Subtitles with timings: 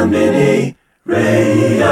[0.00, 0.74] Konbini
[1.04, 1.84] Radio.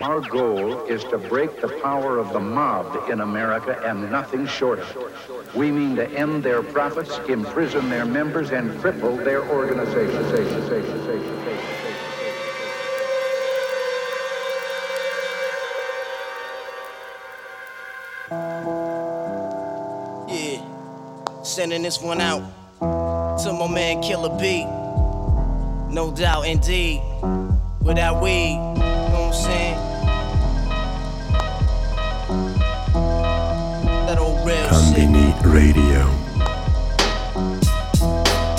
[0.00, 4.78] Our goal is to break the power of the mob in America and nothing short
[4.78, 5.56] of it.
[5.56, 10.22] We mean to end their profits, imprison their members, and cripple their organization.
[20.28, 22.44] Yeah, sending this one out
[23.42, 24.85] to my man Killer B.
[25.88, 27.00] No doubt, indeed.
[27.80, 29.76] Without weed, you know what I'm saying?
[34.06, 35.44] That old real shit.
[35.46, 36.10] Radio.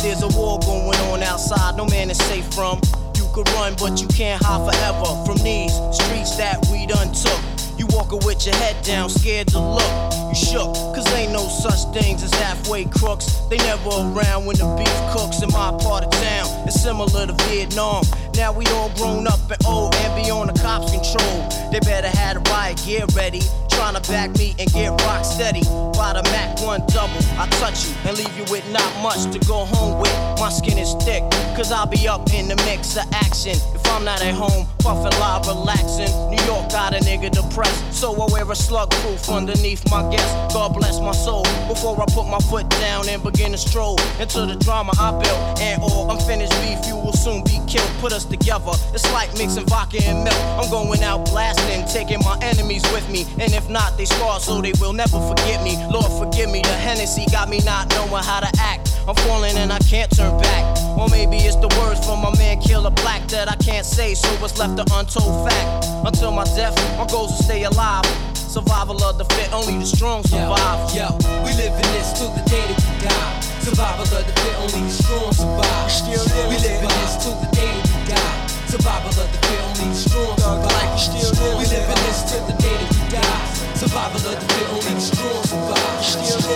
[0.02, 2.80] There's a war going on outside, no man is safe from.
[3.16, 7.57] You could run, but you can't hide forever from these streets that we done took.
[7.98, 10.14] Walking with your head down, scared to look.
[10.30, 13.26] You shook, cause ain't no such things as halfway crooks.
[13.50, 16.68] They never around when the beef cooks in my part of town.
[16.68, 18.04] It's similar to Vietnam.
[18.36, 21.50] Now we all grown up and old and beyond the cops' control.
[21.72, 23.42] They better have the riot gear ready.
[23.78, 25.62] Trying to back me and get rock steady.
[25.94, 29.40] By the Mac 1 double, I touch you and leave you with not much to
[29.48, 30.14] go home with.
[30.40, 31.22] My skin is thick,
[31.56, 33.56] cause I'll be up in the mix of action.
[33.76, 36.10] If I'm not at home, puffin' live, relaxing.
[36.30, 40.54] New York got a nigga depressed, so I wear a slug proof underneath my guest.
[40.54, 41.44] God bless my soul.
[41.68, 45.62] Before I put my foot down and begin to stroll into the drama I built.
[45.62, 47.90] And all unfinished beef, you will soon be killed.
[48.02, 50.38] Put us together, it's like mixing vodka and milk.
[50.58, 53.26] I'm going out blasting, taking my enemies with me.
[53.40, 55.78] And if not, they scar so they will never forget me.
[55.92, 56.62] Lord, forgive me.
[56.62, 58.98] The Hennessy got me not knowing how to act.
[59.08, 60.64] I'm falling and I can't turn back.
[60.98, 64.28] Or maybe it's the words from my man Killer Black that I can't say, so
[64.42, 65.86] what's left an untold fact.
[66.06, 68.06] Until my death, my goals to stay alive.
[68.36, 70.96] Survival of the fit, only the strong survive.
[70.96, 71.08] Yo,
[71.44, 73.40] we live in this till the day that we die.
[73.62, 76.50] Survival of the fit, only the strong survive.
[76.50, 78.37] we live in this till the day that we die.
[78.68, 81.58] Survival of the fit, only the strong survive.
[81.58, 83.46] we live in this till the day that we die.
[83.76, 86.04] Survival of the fit, only the strong survive.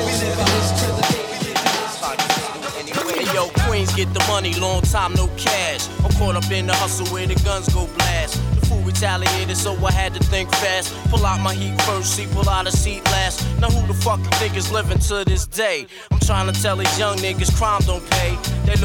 [0.05, 1.71] we live in this till the day that we die.
[3.15, 5.87] Hey yo, Queens get the money, long time no cash.
[6.03, 8.35] I'm caught up in the hustle where the guns go blast.
[8.59, 10.93] The fool retaliated, so I had to think fast.
[11.09, 13.45] Pull out my heat first, see, pull out a seat last.
[13.59, 15.87] Now who the fuck you think is living to this day?
[16.11, 18.37] I'm trying to tell these young niggas crime don't pay.
[18.65, 18.75] They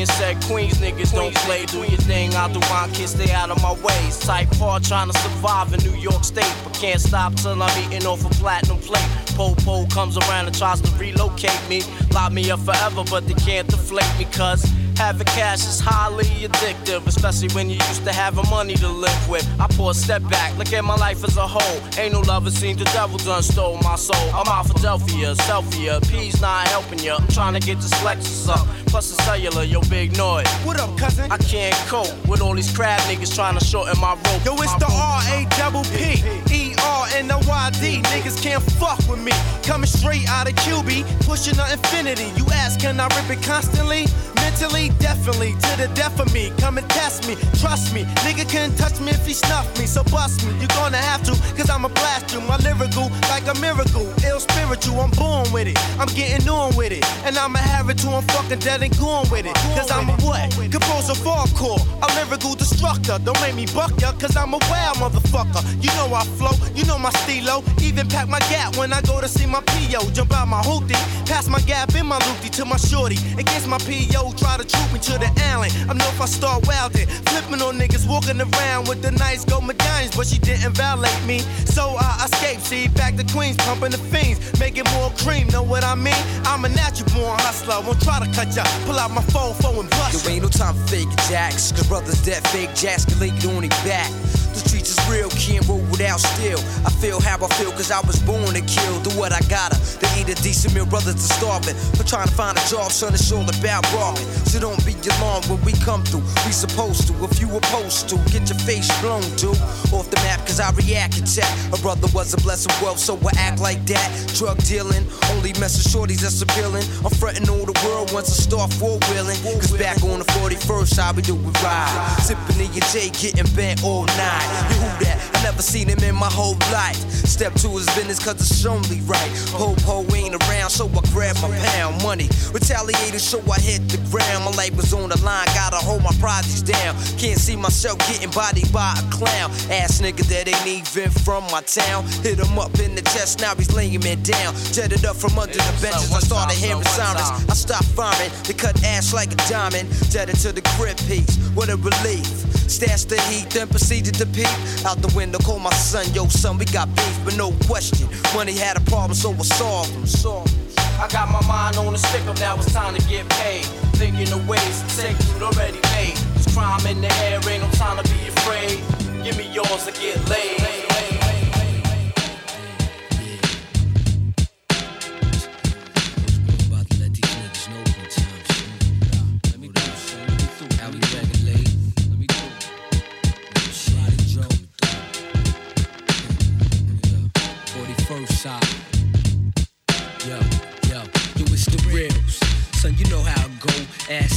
[0.00, 1.66] and said, Queens niggas don't play.
[1.66, 4.18] Do your thing, I'll do mine, kid, stay out of my ways.
[4.18, 8.06] Type hard trying to survive in New York State, but can't stop till I'm eating
[8.06, 9.08] off a platinum plate.
[9.36, 11.82] Po-po comes around and tries to relocate me.
[12.12, 14.64] Lock me up forever, but they can't deflate me, cuz
[14.96, 19.46] having cash is highly addictive, especially when you used to having money to live with.
[19.60, 21.80] I pull a step back, look at my life as a whole.
[21.98, 24.30] Ain't no love, it seems the devil done stole my soul.
[24.34, 27.16] I'm out Philadelphia, selfie, P's not helping ya.
[27.18, 28.66] I'm trying to get this Lexus up.
[28.86, 30.46] Plus the cellular, yo, big noise.
[30.64, 31.30] What up, cousin?
[31.30, 34.44] I can't cope with all these crab niggas trying to shorten my rope.
[34.44, 34.86] Yo, it's the.
[34.92, 38.02] R A double P E R N O Y D.
[38.12, 39.32] Niggas can't fuck with me.
[39.62, 42.36] Coming straight out of QB, pushing the Infiniti.
[42.38, 44.06] You ask, can I rip it constantly?
[44.42, 46.52] Mentally, definitely, to the death of me.
[46.58, 48.02] Come and test me, trust me.
[48.26, 50.52] Nigga can't touch me if he snuff me, so bust me.
[50.58, 52.40] You're gonna have to, cause I'ma blast you.
[52.42, 54.06] My lyrical, like a miracle.
[54.26, 55.78] Ill spiritual, I'm born with it.
[55.98, 57.04] I'm getting on with it.
[57.24, 59.54] And I'ma have it till I'm fucking dead and gone with it.
[59.78, 60.50] Cause I'm a what?
[60.70, 63.18] Composer hardcore, a lyrical destructor.
[63.24, 65.62] Don't make me buck ya, cause I'm a wild motherfucker.
[65.82, 67.62] You know I flow, you know my stilo.
[67.82, 70.10] Even pack my gap when I go to see my PO.
[70.12, 73.16] Jump out my hoopty, pass my gap in my loopty to my shorty.
[73.38, 75.68] Against my PO, try to troop me to the alley.
[75.88, 79.66] I know if I start wildin', flipping on niggas, walking around with the nice gold
[79.66, 81.40] medallions, but she didn't violate me.
[81.66, 85.84] So I escaped, see, back to Queens, pumping the fiends, making more cream, know what
[85.84, 86.22] I mean?
[86.44, 88.64] I'm a natural born hustler, won't try to cut ya.
[88.86, 90.24] Pull out my phone, phone and bust.
[90.24, 93.44] There ain't no time for fake jacks, cause brothers dead fake jacks can lay it
[93.46, 94.10] on their back.
[94.52, 96.61] The streets is real, can't roll without steel.
[96.84, 99.00] I feel how I feel, cause I was born to kill.
[99.02, 101.76] Do what I gotta, to eat a decent meal, brothers are starving.
[101.96, 104.26] For trying to find a job, son, it's all about barking.
[104.46, 106.24] So don't be alarmed when we come through.
[106.46, 109.56] We supposed to, if you opposed to, get your face blown, dude.
[109.92, 111.50] Off the map, cause I react attack.
[111.72, 114.08] A brother was a blessing wealth, so I act like that.
[114.36, 116.84] Drug dealing, only messing shorties that's appealing.
[117.04, 119.38] I'm fronting all the world once I start four wheeling.
[119.60, 122.16] Cause back on the 41st, how we do we ride.
[122.22, 124.46] Sipping in your J, getting bent all night.
[124.70, 125.16] You who that?
[125.34, 126.96] I never seen him in my whole life.
[127.24, 129.30] Step to his business cause it's only right.
[129.52, 132.28] Po-po ain't around, so I grab my pound money.
[132.52, 134.44] Retaliated, so I hit the ground.
[134.44, 136.94] My life was on the line, gotta hold my projects down.
[137.18, 139.50] Can't see myself getting bodied by a clown.
[139.70, 142.04] Ass nigga that ain't even from my town.
[142.22, 144.54] Hit him up in the chest, now he's laying me down.
[144.72, 147.30] Jetted up from under the benches, I started hearing sirens.
[147.48, 149.88] I stopped firing, they cut ass like a diamond.
[150.10, 152.26] Jetted to the crib piece, what a relief.
[152.72, 154.48] Stashed the heat, then proceeded to peek.
[154.86, 158.08] Out the window, call my son, yo son, we got beef, but no question.
[158.34, 160.06] Money had a problem, so I solved them.
[160.06, 160.52] Solved.
[160.98, 163.64] I got my mind on the stick up, now it's time to get paid.
[163.96, 166.16] Thinking of ways to take food already made.
[166.34, 168.80] There's crime in the air, ain't no time to be afraid.
[169.22, 170.81] Give me yours to get laid.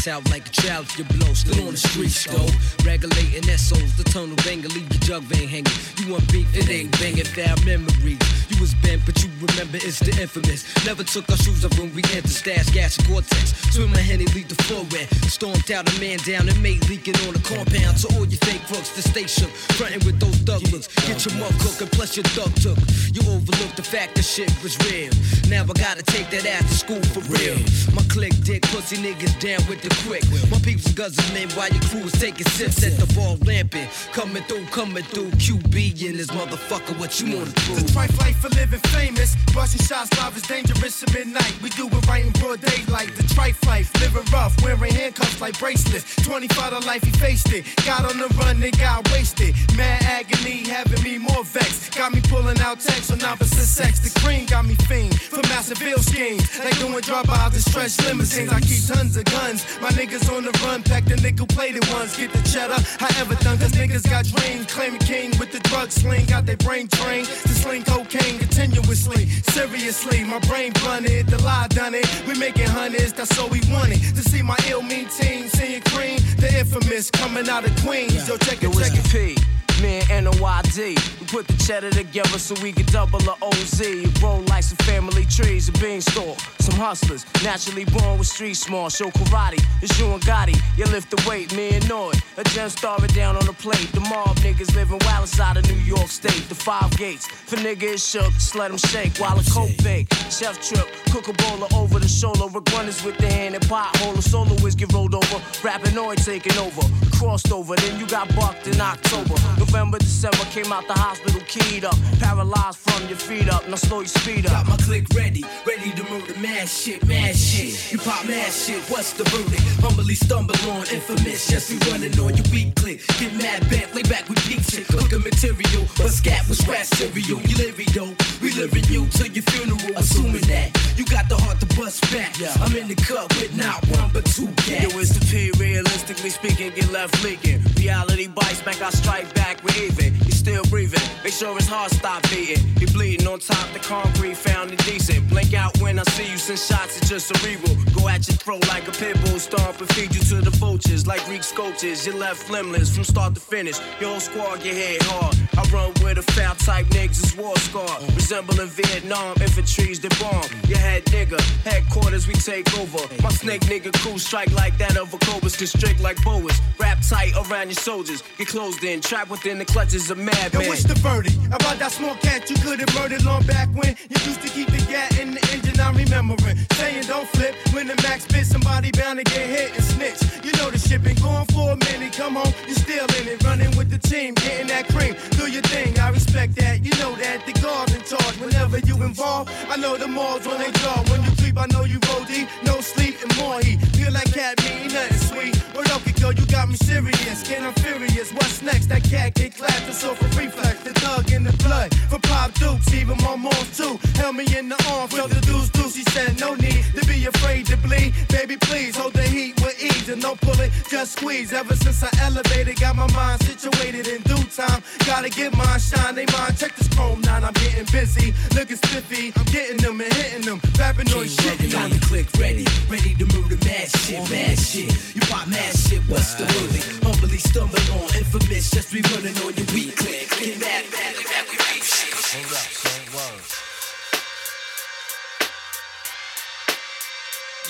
[0.07, 1.33] Out like a child if you blow.
[1.33, 2.45] Still on the streets though.
[2.85, 5.73] Regulating SOs, the tunnel banger, leave your jug vein hanging.
[5.97, 8.21] You want beef, it ain't banging, foul memories.
[8.49, 10.61] You was bent, but you remember it's the infamous.
[10.85, 13.57] Never took our shoes off when we entered stash, gas, and Gore-Tex.
[13.73, 15.09] Swim my henny, lead the floor wet.
[15.25, 17.97] Stormed out a man down and made leaking on the compound.
[18.05, 19.51] To all your fake crooks, the station, shook.
[19.73, 20.85] Frontin' with those thug looks.
[21.09, 22.77] Get your mug cookin', plus your thug took.
[23.09, 25.09] You overlooked the fact that shit was real.
[25.49, 27.57] Now I gotta take that after school for real.
[27.97, 30.23] My click dick pussy niggas down with the quick.
[30.51, 33.87] My people's guzzling while your crew is taking sips at the ball lamping.
[34.13, 35.31] Coming through, coming through.
[35.31, 37.85] QB in this motherfucker, what you wanna prove?
[37.85, 39.35] The trife life for living famous.
[39.53, 41.53] Busting shots live is dangerous at midnight.
[41.61, 43.15] We do it right in broad daylight.
[43.15, 46.15] The trife life, living rough, wearing handcuffs like bracelets.
[46.23, 47.65] 25 to life, he faced it.
[47.85, 49.55] Got on the run, they got wasted.
[49.75, 51.95] Mad agony, having me more vexed.
[51.95, 53.99] Got me pulling out texts on opposite sex.
[53.99, 56.43] The cream got me fiend for massive bill schemes.
[56.59, 58.51] Like doing drive-by distress limousines.
[58.51, 59.65] I keep tons of guns.
[59.85, 62.17] My niggas on the run, pack the nickel plated ones.
[62.17, 64.65] Get the cheddar, however done, cause niggas got dreams.
[64.65, 69.27] Claiming king with the drug sling, got their brain trained to sling cocaine continuously.
[69.53, 72.07] Seriously, my brain blunted, the lie done it.
[72.25, 74.01] We making hundreds, that's all we wanted.
[74.15, 78.27] To see my ill mean team, seeing cream, the infamous coming out of Queens.
[78.27, 79.05] Yo, check it, check it.
[79.11, 79.37] P.
[79.81, 84.21] Me and NOYD, we put the cheddar together so we could double the OZ.
[84.23, 86.39] Roll like some family trees, a beanstalk.
[86.59, 88.93] Some hustlers, naturally born with street smart.
[88.93, 90.55] Show karate, it's you and Gotti.
[90.77, 92.21] You lift the weight, me and Noyd.
[92.37, 93.91] A gem star it down on the plate.
[93.93, 96.49] The mob niggas living wild inside of New York State.
[96.49, 100.11] The five gates, for nigga is shook, just let them shake while a coke bake.
[100.29, 102.47] Chef trip, cook a bowler over the shoulder.
[102.53, 104.21] Rick runners with the hand and pothole.
[104.21, 105.41] Solo Soloists get rolled over.
[105.63, 106.81] Rapper Noyd taking over.
[107.17, 109.35] Crossed over, then you got bucked in October.
[109.57, 111.95] November, December came out the hospital keyed up.
[112.19, 114.51] Paralyzed from your feet up, now slow your speed up.
[114.51, 117.91] Got my click ready, ready to murder mad shit, mad shit.
[117.91, 119.54] You pop mad shit, what's the verdict?
[119.81, 123.05] Humbly stumble on infamous, just be running on your weak click.
[123.19, 124.87] Get mad back, lay back with peak shit.
[124.87, 127.41] Cooking material, but scat was scratch cereal.
[127.41, 129.97] You living though, we living you till your funeral.
[129.97, 132.33] Assuming that you got the heart to bust back.
[132.61, 134.95] I'm in the cup with not one but two Yo, cats.
[134.95, 137.61] it's the P, realistically speaking, get left leaking.
[137.77, 140.13] Reality bites back, I strike back, we're even.
[140.25, 142.63] He's still breathing, make sure his heart stop beating.
[142.79, 145.27] He bleeding on top, the concrete found indecent.
[145.29, 147.75] Blink out when I see you, since shots is just cerebral.
[147.95, 151.05] Go at your throat like a pit bull, stomp and feed you to the vultures
[151.05, 152.05] like Greek sculptures.
[152.05, 153.77] You're left limbless from start to finish.
[153.99, 155.35] Your whole squad get hit hard.
[155.57, 157.95] I run with a foul type niggas is war scar.
[158.15, 160.47] Resembling Vietnam infantry's the bomb.
[160.67, 163.01] Your head nigga, headquarters we take over.
[163.21, 166.59] My snake nigga crew strike like that of a cobras, constrict like boas.
[166.79, 170.67] Wrap tight around your soldiers, get closed in, trapped within the clutches of Yo, madmen.
[170.67, 171.37] what's the verdict?
[171.47, 174.67] About that small cat you could have murdered long back when you used to keep
[174.69, 175.79] the gat in the engine.
[175.79, 178.45] I'm remembering saying don't flip when the max spit.
[178.45, 180.21] Somebody bound to get hit and snitch.
[180.43, 182.13] You know the shit been going for a minute.
[182.13, 185.15] Come home, you still in it, running with the team, getting that cream.
[185.31, 186.83] Do your thing, I respect that.
[186.83, 189.51] You know that the guard's in charge whenever you involved.
[189.69, 191.03] I know the malls when they draw.
[191.09, 192.47] When you creep, I know you deep.
[192.63, 193.79] No sleep and more heat.
[193.95, 195.55] Feel like cat me, nothing sweet.
[195.75, 197.47] Word up, girl, you got me serious.
[197.47, 198.31] Get I'm furious.
[198.33, 198.87] What's next?
[198.87, 199.87] That cat get clapped.
[199.87, 200.83] It's over reflex.
[200.83, 201.93] The thug in the blood.
[202.09, 203.99] For Pop Dukes, even my moms too.
[204.15, 205.95] Held me in the arm, felt the deuce deuce.
[205.95, 208.13] She said, No need to be afraid to bleed.
[208.29, 211.53] Baby, please hold the heat with ease and don't pull it, just squeeze.
[211.53, 214.81] Ever since I elevated, got my mind situated in due time.
[215.05, 216.57] Gotta get mine shine, they mind.
[216.57, 218.33] Check this chrome nine, I'm getting busy.
[218.55, 220.59] Looking spiffy, I'm getting them and hitting them.
[220.79, 224.57] Rapping on shit and Got on the click ready, ready to murder mad shit, mad
[224.57, 224.89] shit.
[225.15, 227.03] You pop mad shit, what's the verdict?
[227.03, 230.29] Humbly stumble on infamous, just be running on your weak click.
[230.39, 232.13] Get mad, mad, lay back with peep shit.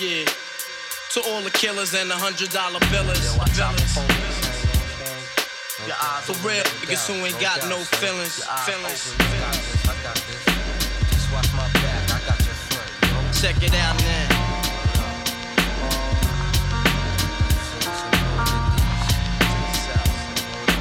[0.00, 0.24] Yeah.
[1.12, 3.36] To all the killers and the hundred dollar billers.
[6.24, 8.44] For real, niggas who ain't got no feelings.
[8.66, 9.14] Feelings.
[13.42, 14.28] Check it out now.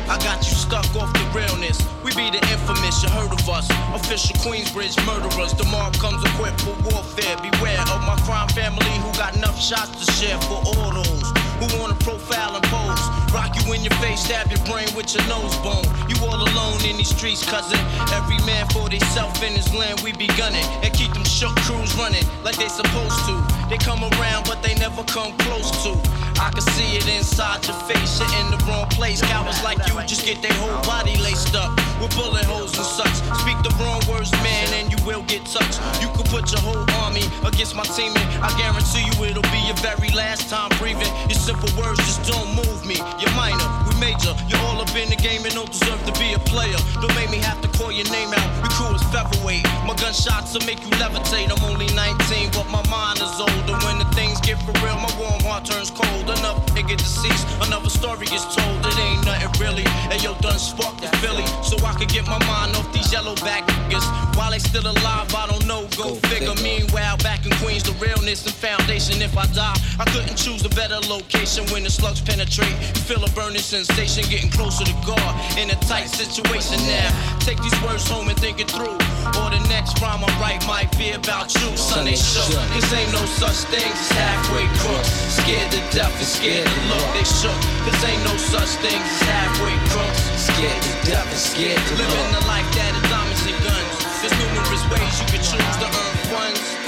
[0.08, 1.86] I got you stuck off the realness.
[2.02, 3.70] We be the infamous, you heard of us.
[3.94, 5.54] Official Queensbridge murderers.
[5.54, 7.36] The mark comes equipped for warfare.
[7.38, 11.35] Beware of my crime family who got enough shots to share for all those
[11.70, 13.02] who wanna profile and pose.
[13.34, 15.86] Rock you in your face, stab your brain with your nose bone.
[16.08, 17.80] You all alone in these streets, cousin.
[18.14, 20.66] Every man for theyself in his land, we be gunning.
[20.84, 23.36] And keep them shook crews running like they supposed to.
[23.70, 25.92] They come around, but they never come close to.
[26.40, 29.22] I can see it inside your face, you're in the wrong place.
[29.22, 33.16] Cowards like you just get their whole body laced up with bullet holes and such.
[33.40, 35.80] Speak the wrong words, man, and you will get touched.
[36.02, 38.12] You could put your whole army against my team,
[38.44, 41.12] I guarantee you it'll be your very last time breathing.
[41.32, 42.96] Your simple words just don't move me.
[43.20, 44.34] You're minor, we major.
[44.48, 46.78] You're all up in the game and don't deserve to be a player.
[47.02, 48.50] Don't make me have to call your name out.
[48.60, 49.64] Your crew is featherweight.
[49.88, 51.52] My gunshots will make you levitate.
[51.52, 53.76] I'm only 19, but my mind is older.
[53.86, 56.28] When the things get for real, my warm heart turns cold.
[56.28, 58.80] Enough nigga deceased, another story is told.
[58.86, 59.86] It ain't nothing really.
[60.12, 63.36] And yo, done sparked the Philly, so I could get my mind off these yellow
[63.48, 64.06] back niggas.
[64.36, 65.88] While they still alive, I don't know.
[65.96, 66.56] Go, figure.
[66.64, 69.22] Meanwhile, back in Queens, the realness and foundation.
[69.22, 71.35] If I die, I couldn't choose a better location
[71.72, 72.72] when the slugs penetrate.
[72.96, 77.12] You feel a burning sensation, getting closer to God in a tight situation now.
[77.40, 78.96] Take these words home and think it through.
[79.40, 82.06] Or the next rhyme I write might be about you, son.
[82.06, 82.48] They shook.
[82.72, 85.12] Cause ain't no such thing as halfway crooks.
[85.38, 87.08] Scared to death and scared to look.
[87.14, 87.60] They shook.
[87.84, 90.22] Cause ain't no such thing as halfway crooks.
[90.40, 92.10] Scared to death and scared to look.
[92.10, 93.96] Living the life that is diamonds and guns.
[94.24, 96.85] There's numerous ways you can choose to earn funds.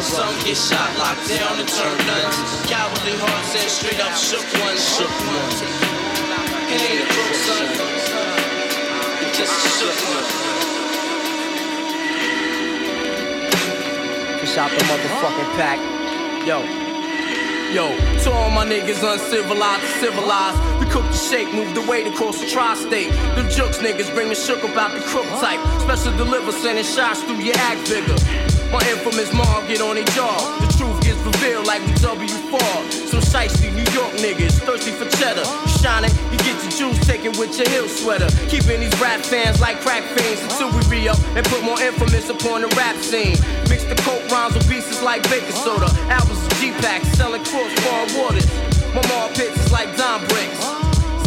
[0.00, 2.64] Some get shot, locked down, and turn nuns.
[2.64, 4.80] Cowardly hearts and straight up shook ones.
[4.96, 5.60] Shook ones.
[6.72, 7.66] It ain't a crook, son.
[9.36, 10.52] Just a shook one.
[14.54, 16.46] Out the motherfucking pack.
[16.46, 16.81] Yo.
[17.72, 17.88] Yo,
[18.20, 20.60] to all my niggas uncivilized, civilized.
[20.78, 23.08] We cook the shake, move the weight across the tri-state.
[23.32, 25.56] Them jokes niggas bring the shook about the crook type.
[25.80, 28.12] Special deliver, sending shots through your act figure.
[28.68, 30.36] My infamous mom get on their jaw.
[30.60, 32.92] The truth gets revealed like we W4.
[33.08, 35.44] Some shiesty New York niggas, thirsty for cheddar.
[35.80, 38.28] Shining, you get your juice taken with your heel sweater.
[38.48, 42.28] Keeping these rap fans like crack fiends until we re up and put more infamous
[42.28, 43.36] upon the rap scene.
[43.68, 45.86] Mix the coke rhymes with pieces like baking soda.
[46.10, 48.46] Albums of G-Packs selling crossbar waters.
[48.94, 50.60] My mom pits is like Don bricks.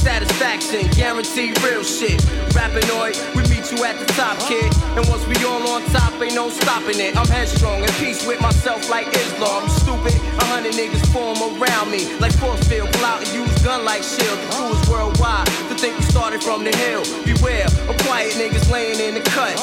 [0.04, 2.24] Satisfaction, guaranteed real shit.
[2.54, 4.72] Rapper Noyd, we meet you at the top, kid.
[4.98, 7.18] And once we all on top, ain't no stopping it.
[7.18, 9.64] I'm headstrong, in peace with myself like Islam.
[9.64, 12.18] You stupid, a hundred niggas form around me.
[12.20, 14.38] Like Forcefield, pull out and use gun like shield.
[14.40, 17.04] The crew is worldwide, to think we started from the hill.
[17.26, 19.56] Beware, of quiet niggas laying in the cut.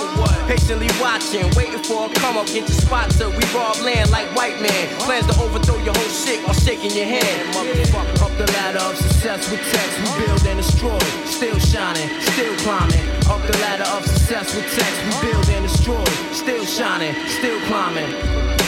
[0.47, 4.29] Patiently watching, waiting for a come up, get your spot till we rob land like
[4.35, 4.89] white man.
[5.07, 7.55] Plans to overthrow your whole shit while shaking your hand.
[7.55, 10.99] Motherfucker, up the ladder of success with text, we build and destroy.
[11.25, 13.01] Still shining, still climbing.
[13.31, 16.05] Up the ladder of success with text, we build and destroy.
[16.33, 18.62] Still shining, still climbing.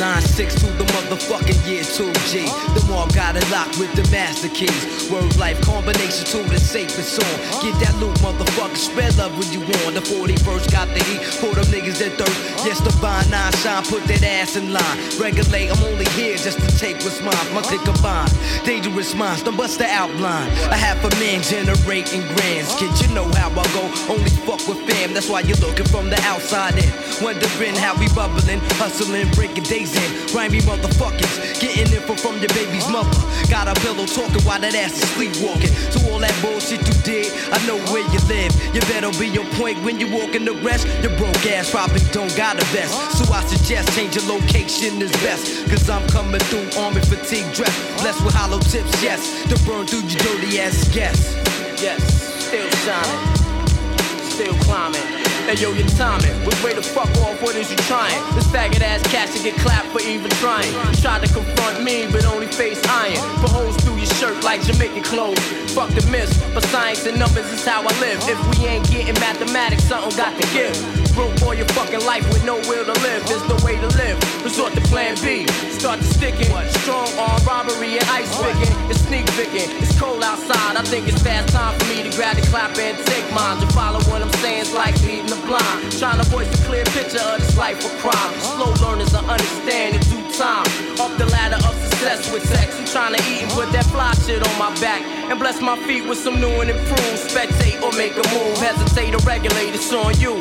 [0.00, 2.48] 9-6 to the motherfucking year 2G.
[2.72, 5.12] The more got it locked with the master keys.
[5.12, 7.36] Word life combination to the safest song.
[7.60, 8.80] Get that loot, motherfucker.
[8.80, 9.92] Spread love when you want.
[9.92, 12.64] The 41st got the heat for them niggas that thirst.
[12.64, 14.96] Yes, the bond nine shine, put that ass in line.
[15.20, 17.36] Regulate, I'm only here just to take what's mine.
[17.52, 18.32] My click combined.
[18.64, 20.48] Dangerous minds, don't bust the outline.
[20.72, 22.72] I have a man generating grands.
[22.80, 23.84] Kid, you know how I go.
[24.08, 25.12] Only fuck with fam.
[25.12, 26.88] That's why you're looking from the outside in.
[27.20, 30.10] Wondering how we bubbling, hustling, breaking days in.
[30.32, 33.10] Grimy motherfuckers, getting info from your baby's mother.
[33.50, 35.72] Got a pillow talking while that ass is sleepwalking.
[35.90, 38.52] So all that bullshit you did, I know where you live.
[38.74, 40.86] You better be on point when you walk in the rest.
[41.02, 42.94] Your broke ass probably don't got a vest.
[43.18, 45.68] So I suggest change your location is best.
[45.68, 47.74] Cause I'm coming through army fatigue dress.
[48.00, 49.42] Blessed with hollow tips, yes.
[49.48, 51.34] To burn through your dirty ass yes.
[51.80, 55.39] Yes, still shining, still climbing.
[55.50, 57.42] Hey yo, your timing was way the fuck off.
[57.42, 58.14] What is you trying?
[58.36, 60.70] This faggot ass cat should get clapped for even trying.
[61.02, 63.18] Tried to confront me, but only face iron.
[63.42, 65.40] Put holes through your shirt like Jamaican clothes.
[65.72, 68.20] Fuck the myths, but science and numbers is how I live.
[68.28, 70.76] If we ain't getting mathematics, something got to give.
[71.14, 73.88] Broke boy, you fuck fucking life with no will to live is the way to
[73.96, 74.16] live.
[74.44, 75.46] Resort to plan B.
[75.72, 76.52] Start to sticking.
[76.84, 78.72] Strong arm robbery and ice picking.
[78.90, 79.68] It's sneak picking.
[79.80, 80.76] It's cold outside.
[80.76, 83.58] I think it's fast time for me to grab the clap and take mine.
[83.60, 85.92] To follow what I'm saying is like leading the blind.
[85.98, 88.32] Trying to voice a clear picture of this life of crime.
[88.54, 90.64] Slow learners will understand in due time.
[90.96, 92.72] Up the ladder of success with sex.
[92.80, 95.04] I'm trying to eat and put that fly shit on my back.
[95.28, 97.20] And bless my feet with some new and improved.
[97.28, 98.56] Spectate or make a move.
[98.56, 100.40] Hesitate or regulate, it's on you.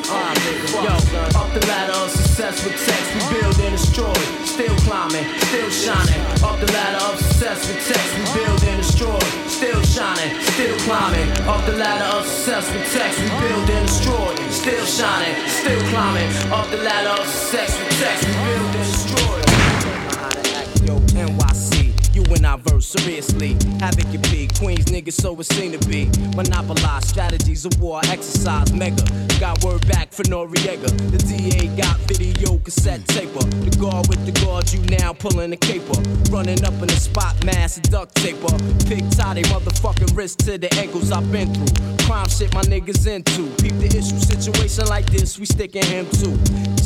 [0.80, 0.96] Yo,
[1.36, 3.08] up the ladder of success with text.
[3.12, 4.20] We build and destroy.
[4.48, 6.22] Still climbing, still shining.
[6.48, 8.10] Up the ladder of success with text.
[8.16, 9.20] We build and destroy.
[9.52, 11.28] Still shining, still climbing.
[11.44, 13.20] Up the ladder of success with text.
[13.20, 14.32] We build and destroy.
[14.48, 16.30] Still shining, still climbing.
[16.56, 18.24] Up the ladder of success with text.
[18.24, 19.29] We build and destroy.
[22.32, 23.58] And I verse seriously.
[23.80, 26.06] Havoc your be, Queens niggas, so it seem to be.
[26.36, 29.04] Monopolize strategies of war, exercise mega.
[29.40, 30.88] Got word back for Noriega.
[31.12, 33.44] The DA got video cassette taper.
[33.44, 36.00] The guard with the guard, you now pulling the caper.
[36.32, 38.56] Running up in the spot, mass and duct taper.
[38.88, 41.98] Pig tie they motherfucking wrist to the ankles I've been through.
[42.06, 43.50] Crime shit my niggas into.
[43.62, 46.38] Peep the issue, situation like this, we sticking him too.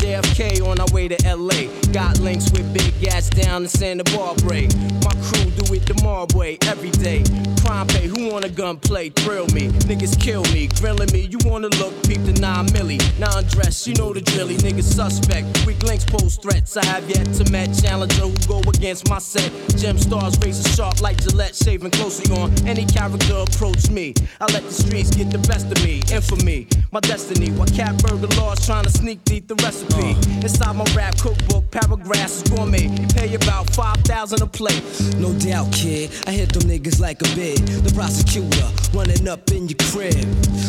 [0.01, 1.71] JFK on our way to LA.
[1.91, 4.67] Got links with big ass down in Santa Barbara.
[5.03, 7.23] My crew do it the Marb way every day.
[7.61, 9.09] Crime pay, who wanna gun play?
[9.09, 9.69] Thrill me.
[9.89, 11.27] Niggas kill me, grilling me.
[11.31, 12.99] You wanna look, peep the 9 milli.
[13.19, 14.57] Non dress, you know the drilly.
[14.57, 15.65] Niggas suspect.
[15.65, 16.77] Weak links pose threats.
[16.77, 19.51] I have yet to met challenger who go against my set.
[19.77, 24.13] Gem stars razor sharp like Gillette, shaving closely on any character approach me.
[24.41, 26.01] I let the streets get the best of me.
[26.11, 27.51] Infamy, my destiny.
[27.51, 30.11] While cat burger laws trying to sneak deep the recipe.
[30.11, 30.43] Uh.
[30.43, 32.87] Inside my rap cookbook, paragraphs is gourmet.
[32.87, 34.83] You pay about 5,000 a plate.
[35.23, 36.11] No doubt, kid.
[36.27, 37.63] I hit them niggas like a bid.
[37.87, 40.19] The prosecutor running up in your crib.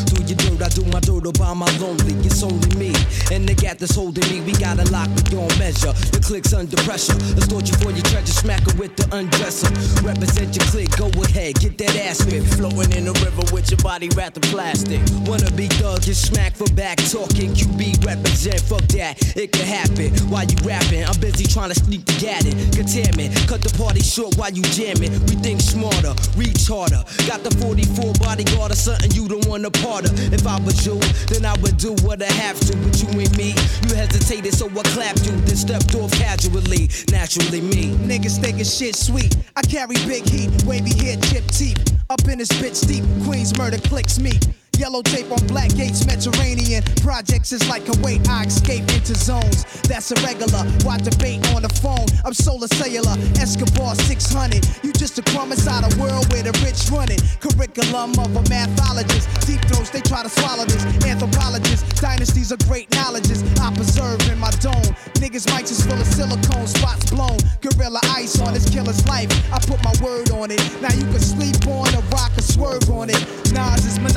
[0.07, 2.15] Do your dirt, I do my dirt by my lonely.
[2.23, 2.95] It's only me.
[3.35, 5.91] And the gat that's holding me, we got to lock with your measure.
[6.15, 7.19] The click's under pressure.
[7.35, 9.67] Extort you for your treasure, smack her with the undresser.
[9.99, 12.55] Represent your click, go ahead, get that ass whipped.
[12.55, 15.03] Floating in the river with your body wrapped in plastic.
[15.27, 17.51] Wanna be thug, get smacked for back talking.
[17.51, 20.15] QB represent, fuck that, it can happen.
[20.31, 22.47] While you rapping, I'm busy trying to sneak the gat.
[22.71, 25.11] Containment, cut the party short while you jamming.
[25.25, 27.01] We think smarter, reach harder.
[27.25, 30.13] Got the 44 bodyguard or something you don't want a part of.
[30.33, 30.99] If I was you,
[31.33, 32.77] then I would do what I have to.
[32.77, 33.55] But you and me,
[33.87, 35.33] you hesitated, so I clapped you.
[35.49, 37.97] Then stepped off casually, naturally me.
[38.05, 39.35] Niggas thinking shit sweet.
[39.55, 41.81] I carry big heat, wavy hair, chip teeth.
[42.11, 44.33] Up in this bitch deep, Queens murder clicks me.
[44.77, 46.83] Yellow tape on black gates, Mediterranean.
[47.01, 49.63] Projects is like Kuwait, I escape into zones.
[49.87, 50.63] That's irregular.
[50.83, 52.05] Why debate on the phone?
[52.25, 54.67] I'm solar cellular, Escobar 600.
[54.83, 57.23] You just a crumb inside a world where the rich run it.
[57.39, 59.25] Curriculum of a mathologist.
[59.47, 60.83] Deep throats, they try to swallow this.
[61.05, 63.43] Anthropologists, dynasties of great knowledges.
[63.59, 64.91] I preserve in my dome.
[65.23, 67.37] Niggas' mics is full of silicone, spots blown.
[67.61, 69.31] Gorilla ice on this killer's life.
[69.53, 70.59] I put my word on it.
[70.81, 73.44] Now you can sleep on a rock or swerve on it.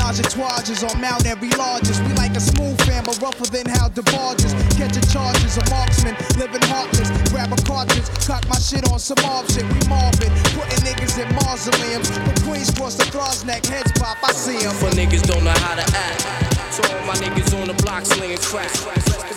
[0.08, 2.00] A trois on Mount Every largest.
[2.02, 4.56] We like a smooth fan, but rougher than how the barges.
[4.72, 7.12] Catching charges, a marksman, living heartless.
[7.28, 9.68] Grab a cartridge, cock my shit on some mob shit.
[9.68, 12.08] We mobbing, putting niggas in mausoleums.
[12.24, 14.72] But Queens cross the throw's neck, heads pop, I see 'em.
[14.80, 16.24] For niggas don't know how to act.
[16.72, 18.72] So all my niggas on the block slinging crack.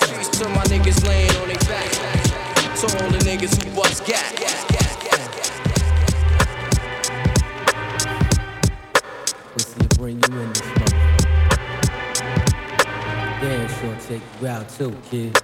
[0.08, 1.92] Peace to my niggas laying on their back.
[2.80, 4.42] To all the niggas who bust gat.
[10.02, 11.22] Bring you in this motherfucker.
[13.40, 15.38] Damn sure take you out too, kid.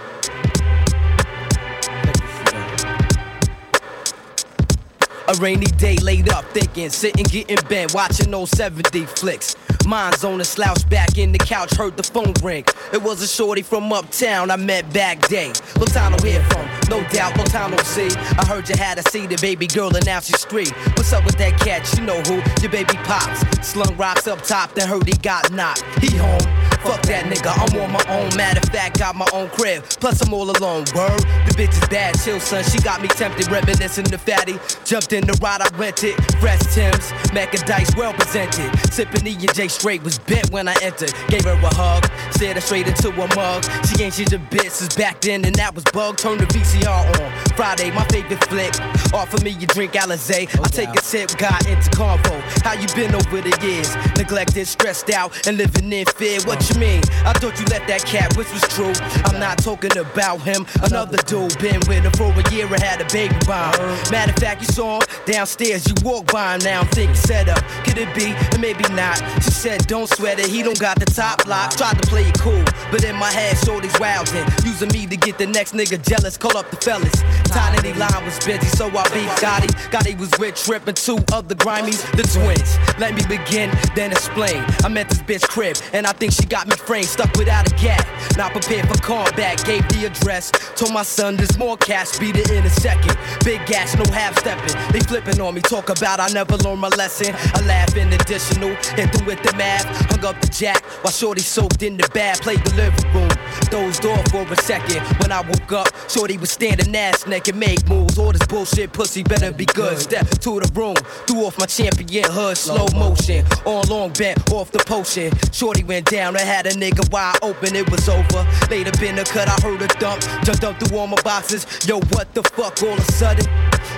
[5.28, 9.56] A rainy day laid up thinking, sitting getting bent, watching those 70 flicks.
[9.88, 12.66] Mind's on a slouch back in the couch, heard the phone ring.
[12.92, 15.54] It was a shorty from uptown I met back day.
[15.78, 18.10] Long time no hear from, no doubt, long time no see.
[18.38, 20.74] I heard you had a see the baby girl and now she's street.
[20.98, 21.90] What's up with that cat?
[21.98, 22.42] You know who?
[22.62, 23.66] Your baby pops.
[23.66, 25.84] Slung rocks up top, then heard he got knocked.
[26.02, 26.57] He home.
[26.84, 28.36] Fuck that nigga, I'm on my own.
[28.36, 29.84] Matter of fact, got my own crib.
[30.00, 30.86] Plus, I'm all alone.
[30.96, 32.64] Word, the bitch is bad, chill, son.
[32.64, 34.60] She got me tempted, reminiscing the fatty.
[34.86, 36.16] Jumped in the ride, I rented.
[36.40, 38.70] Fresh Tim's, Mac and Dice, well presented.
[38.94, 41.14] Sipping E and J straight was bent when I entered.
[41.28, 43.66] Gave her a hug, stared her straight into a mug.
[43.88, 46.18] She ain't she's a bitch since back then, and that was bug.
[46.18, 47.48] Turned the VCR on.
[47.56, 48.74] Friday, my favorite flick.
[49.14, 50.48] Offer me your drink, Alizé.
[50.48, 52.40] I oh, take a sip, got into convo.
[52.64, 53.96] How you been over the years?
[54.18, 56.40] Neglected, stressed out, and living in fear.
[56.46, 57.02] What mean?
[57.24, 58.94] I thought you let that cat, which was true.
[59.26, 60.66] I'm not talking about him.
[60.84, 63.78] Another dude been with him for a year and had a baby bomb.
[64.12, 65.88] Matter of fact, you saw him downstairs.
[65.88, 66.82] You walk by him now.
[66.82, 67.64] I'm thinking set up.
[67.86, 68.34] Could it be?
[68.54, 69.18] And maybe not.
[69.44, 70.48] She said, don't sweat it.
[70.48, 71.72] He don't got the top lock.
[71.78, 74.46] Tried to play it cool, but in my head, shorty's wildin'.
[74.66, 76.38] Using me to get the next nigga jealous.
[76.38, 77.22] Call up the fellas.
[77.46, 79.68] Tiny line was busy, so I beat Gotti.
[79.92, 82.78] Gotti was with Trip two of the grimies, the twins.
[82.98, 84.64] Let me begin, then explain.
[84.84, 87.76] I met this bitch crib, and I think she got me framed, stuck without a
[87.76, 88.08] gap.
[88.38, 90.52] Not prepared for combat, gave the address.
[90.76, 93.18] Told my son there's more cash, beat it in a second.
[93.44, 94.76] Big gas, no half stepping.
[94.92, 97.36] They flipping on me, talk about I never learned my lesson.
[97.54, 99.86] I laugh in additional, hit them with the math.
[100.10, 103.37] Hung up the jack while Shorty soaked in the bath, played the living room.
[103.70, 105.02] Dozed off for a second.
[105.22, 108.18] When I woke up, Shorty was standing ass naked, make moves.
[108.18, 109.98] All this bullshit pussy better be good.
[110.00, 110.96] Step to the room,
[111.28, 113.46] threw off my champion hood, slow motion.
[113.66, 115.32] On long bent off the potion.
[115.52, 118.48] Shorty went down, I had a nigga wide open, it was over.
[118.70, 120.22] Later been a cut, I heard a dump.
[120.44, 121.66] Jumped up through all my boxes.
[121.88, 123.46] Yo, what the fuck all of a sudden?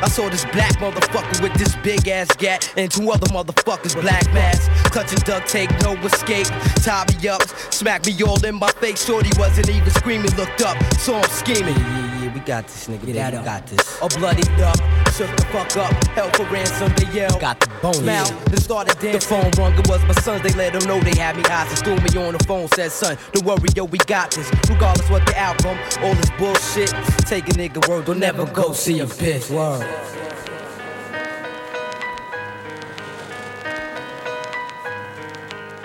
[0.01, 4.25] I saw this black motherfucker with this big ass gat and two other motherfuckers black
[4.33, 4.69] mask.
[4.91, 6.47] Clutching duct tape, no escape.
[6.83, 7.41] Tie me up,
[7.73, 9.05] smack me all in my face.
[9.05, 11.75] Shorty wasn't even screaming, looked up, saw him scheming.
[11.75, 13.13] Yeah, yeah, yeah, we got this, nigga.
[13.13, 14.01] Yeah, we got this.
[14.01, 14.75] All bloodied up,
[15.13, 16.91] shook the fuck up, held for ransom.
[16.97, 17.93] They yell, got the bone.
[17.93, 19.13] Smile, then started dancing.
[19.13, 20.41] The phone rung, it was my sons.
[20.43, 21.79] They let them know they had me hostage.
[21.79, 24.51] Threw me on the phone, said, son, don't worry, yo, we got this.
[24.69, 26.89] Regardless what the outcome, all this bullshit.
[27.25, 29.49] Take a nigga word, don't never go see a bitch.
[29.49, 29.87] Word.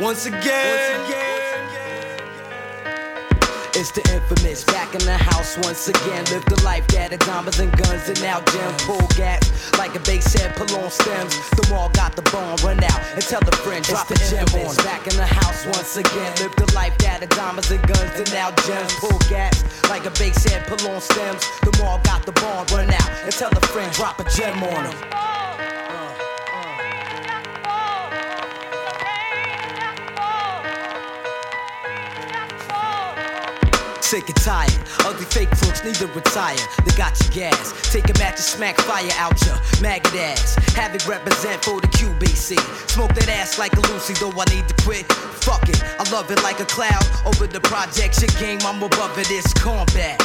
[0.00, 1.33] Once again,
[3.76, 6.24] it's the infamous back in the house once again.
[6.30, 9.42] Live the life that had diamonds and guns and now gem pull gas
[9.78, 11.34] like a bass head pull on stems.
[11.50, 14.74] The mall got the bone run out and tell a friend drop the gem on.
[14.74, 14.84] The game.
[14.84, 16.32] Back in the house once again.
[16.38, 20.10] Live the life that had diamonds and guns and now gems pull gas like a
[20.10, 21.42] bass head pull on stems.
[21.62, 24.86] The mall got the bone run out and tell a friend drop a gem on
[24.86, 25.43] him.
[34.04, 36.58] Sick and tired, ugly fake crooks need to retire.
[36.84, 37.72] They got your gas.
[37.90, 40.56] Take a match and smack fire out your maggot ass.
[40.76, 42.60] Have it represent for the QBC.
[42.90, 45.10] Smoke that ass like a Lucy, though I need to quit.
[45.40, 47.02] Fuck it, I love it like a cloud.
[47.24, 50.20] Over the project, shit game, I'm above it, it's combat.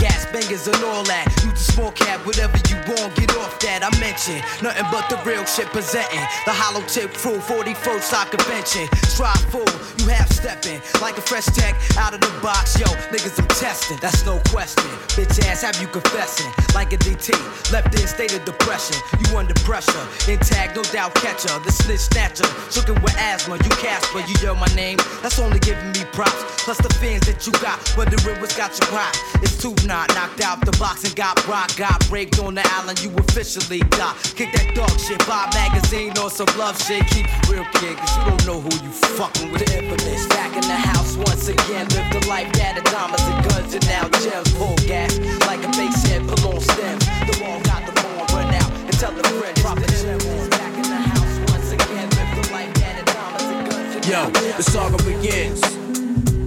[0.00, 1.28] Gas bangers and all that.
[1.44, 3.84] You the small cab, whatever you want, get off that.
[3.84, 6.24] I mentioned nothing but the real shit presenting.
[6.48, 8.88] The hollow tip crew, 41st Stock Convention.
[9.12, 12.78] Strive full, you half stepping like a fresh tech out of the box.
[12.78, 14.88] Yo, niggas, I'm testing, that's no question.
[15.12, 17.34] Bitch ass, have you confessing like a DT?
[17.72, 20.04] Left in state of depression, you under pressure.
[20.30, 21.52] Intact, no doubt catcher.
[21.60, 23.56] The snitch snatcher, shookin' with asthma.
[23.56, 26.64] You Casper, you yell my name, that's only giving me props.
[26.64, 29.16] Plus the fans that you got, wondering what's got you hot.
[29.42, 31.74] It's too not knocked out the box and got rock.
[31.76, 34.14] Got raped on the island, you officially got.
[34.38, 37.02] Kick that dog shit, buy a magazine or some love shit.
[37.10, 39.66] Keep real, kid, cause you don't know who you fucking with.
[39.66, 41.90] The infamous back in the house once again.
[41.90, 44.54] Live the life that had diamonds and guns and now gems.
[44.54, 45.18] Pull gas
[45.50, 47.04] like a bass head, pull on stems.
[47.26, 50.22] The wall got the bone run out and tell the friend drop the gem.
[50.54, 52.06] Back in the house once again.
[52.14, 55.89] Live the life that had diamonds and guns and Yo, the saga begins.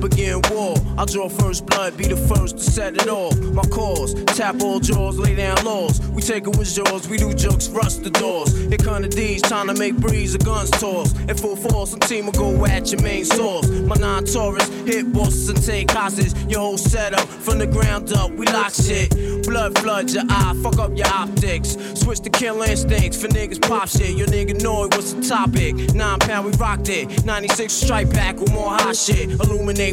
[0.03, 0.75] Begin war.
[0.97, 3.39] I draw first blood, be the first to set it off.
[3.39, 6.01] My cause, tap all jaws, lay down laws.
[6.09, 8.53] We take it with jaws, we do jokes, rust the doors.
[8.53, 11.17] Here come the D's, trying to make breeze, the guns toss.
[11.17, 13.69] In full force, some team will go at your main source.
[13.69, 16.35] My non Taurus, hit bosses and take hostages.
[16.49, 19.09] Your whole setup, from the ground up, we lock shit.
[19.43, 21.77] Blood flood your eye, fuck up your optics.
[21.93, 24.17] Switch to kill instincts for niggas pop shit.
[24.17, 25.75] Your nigga know it was the topic.
[25.95, 27.23] Nine pound, we rocked it.
[27.23, 29.31] 96 strike back with more hot shit.
[29.31, 29.92] Illuminate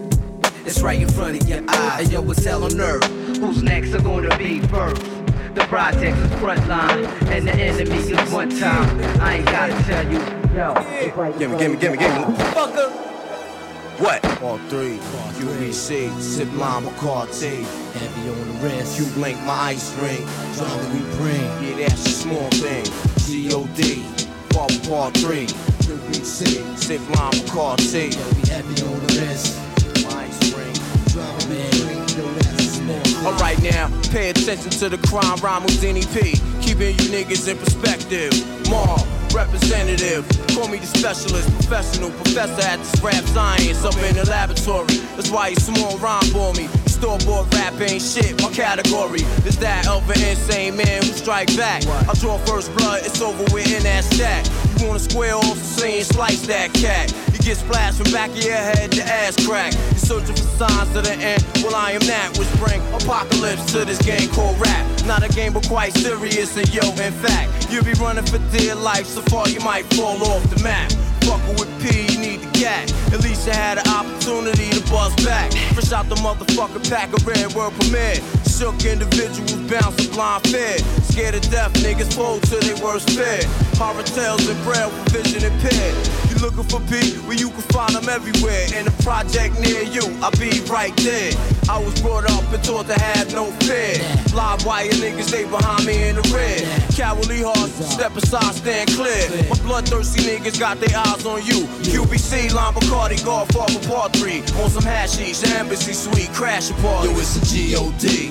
[0.65, 2.07] it's right in front of your eyes.
[2.07, 3.05] Hey yo, it's hell on earth.
[3.37, 5.01] Who's next are gonna be first?
[5.55, 9.21] The project's is front line, and the enemy is one time.
[9.21, 10.19] I ain't gotta tell you,
[10.55, 12.23] yo, it's right Gimme, gimme, gimme, gimme.
[12.53, 12.89] Fucker.
[13.99, 14.41] What?
[14.41, 14.97] All three.
[15.37, 17.63] QBC, sip lime Bacardi.
[17.93, 18.99] Heavy on the wrist.
[18.99, 20.25] You blink my ice ring.
[20.55, 21.41] Drama we bring.
[21.61, 22.85] Yeah, that's a small thing.
[23.27, 24.03] G-O-D.
[24.49, 25.45] Part part three.
[25.85, 26.77] QBC.
[26.77, 28.15] Sip lime Bacardi.
[28.15, 29.70] Yeah, we heavy on the wrist.
[33.23, 36.33] Alright now, pay attention to the crime rhyme Houdini P.
[36.59, 38.33] Keeping you niggas in perspective.
[38.67, 40.25] Marv, representative.
[40.55, 44.97] Call me the specialist, professional, professor at this rap science up in the laboratory.
[45.15, 46.65] That's why you small rhyme for me.
[46.89, 48.41] Store bought rap ain't shit.
[48.41, 51.85] My category is that of an insane man who strike back.
[51.85, 54.45] I draw first blood, it's over with in that stack.
[54.79, 57.13] You wanna square off the scene, slice that cat.
[57.41, 59.73] Get splashed from back of your head to ass crack.
[59.73, 61.43] You're searching for signs of the end.
[61.63, 64.85] Well, I am that which bring apocalypse to this game called rap.
[65.07, 66.55] Not a game, but quite serious.
[66.55, 69.07] And yo, in fact, you'll be running for dear life.
[69.07, 70.91] So far, you might fall off the map.
[71.25, 72.91] Fuckin' with P, you need the gat.
[73.13, 75.51] At least you had an opportunity to buzz back.
[75.73, 78.23] Fresh out the motherfucking pack of red word permit.
[78.47, 80.77] Shook individuals bouncing blind fear.
[81.09, 83.41] Scared of death, niggas fold to their worst fear.
[83.75, 85.95] Horror tales and braille for vision and impaired.
[86.29, 87.17] You looking for P?
[87.27, 88.67] Well, you can find them everywhere.
[88.77, 91.33] In a project near you, I'll be right there.
[91.67, 93.97] I was brought up and taught to have no fear.
[94.33, 96.63] Live wire niggas, they behind me in the red.
[96.95, 99.27] Cowardly hearts, step aside, stand clear.
[99.49, 101.67] My bloodthirsty niggas got their eyes on you.
[101.83, 104.39] QBC, Lime Bacardi, Godfather Part 3.
[104.63, 107.09] On some hashish, embassy suite, crash a party.
[107.09, 108.29] Yo, it's a G-O-D,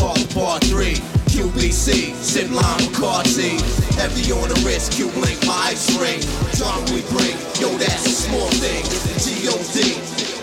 [0.00, 0.94] Father Part 3.
[1.28, 3.60] QBC, Sip Lime Bacardi.
[3.96, 6.20] Heavy on the wrist, Q Link, my ice ring.
[6.56, 8.80] Drama we bring, yo, that's a small thing.
[8.80, 9.92] It's the G-O-D,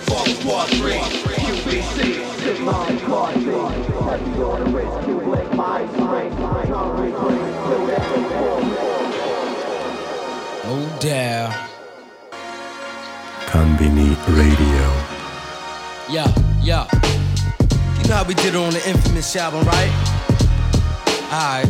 [0.05, 0.93] Father Part 3.
[1.41, 1.97] QBC,
[2.39, 3.49] Sip Lime Bacardi.
[4.05, 6.29] Heavy on the wrist, Q Link, my ice ring.
[6.37, 8.89] Drama we bring, yo, that's a small thing.
[10.71, 11.68] Oh, no doubt.
[13.51, 14.85] Konbini Radio.
[16.07, 16.31] Yeah,
[16.61, 16.87] yeah.
[17.97, 19.89] You know how we did it on the infamous album, right?
[21.33, 21.65] Alright.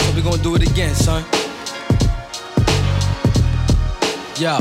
[0.00, 1.24] So we gonna do it again, son.
[4.36, 4.60] Yeah.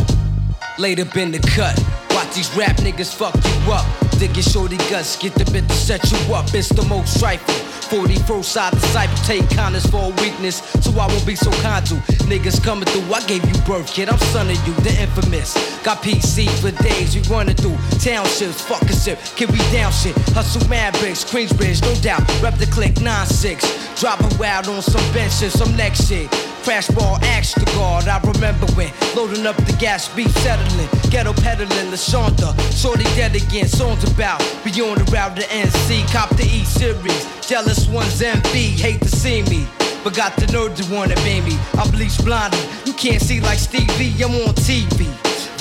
[0.78, 1.84] Laid up in the cut.
[2.12, 4.05] Watch these rap niggas fuck you up.
[4.20, 6.54] Dig your shorty guts, get the bit to set you up.
[6.54, 7.54] It's the most trifle.
[7.86, 11.96] 41st side disciple, take kindness for a weakness, so I won't be so kind to
[12.26, 13.14] niggas coming through.
[13.14, 14.10] I gave you birth, kid.
[14.10, 15.54] I'm son of you, the infamous.
[15.84, 19.20] Got PC for days, we running through townships, fucking shit.
[19.36, 20.16] Can we down shit.
[20.34, 22.22] Hustle mad bricks, Queensbridge, no doubt.
[22.42, 24.00] Rep the click 9-6.
[24.00, 26.30] Dropping wild on some benches, some next shit.
[26.66, 28.08] Crash ball, axe to guard.
[28.08, 32.58] I remember when loading up the gas, beat settling, ghetto peddling, LaShonda.
[32.76, 34.40] Shorty dead again, songs about.
[34.64, 37.48] Be on the route to NC, cop the E series.
[37.48, 39.68] Jealous ones envy, hate to see me.
[40.04, 41.56] But got the nerve to wanna be me.
[41.78, 45.06] I bleach blondie, you can't see like Stevie, I'm on TV.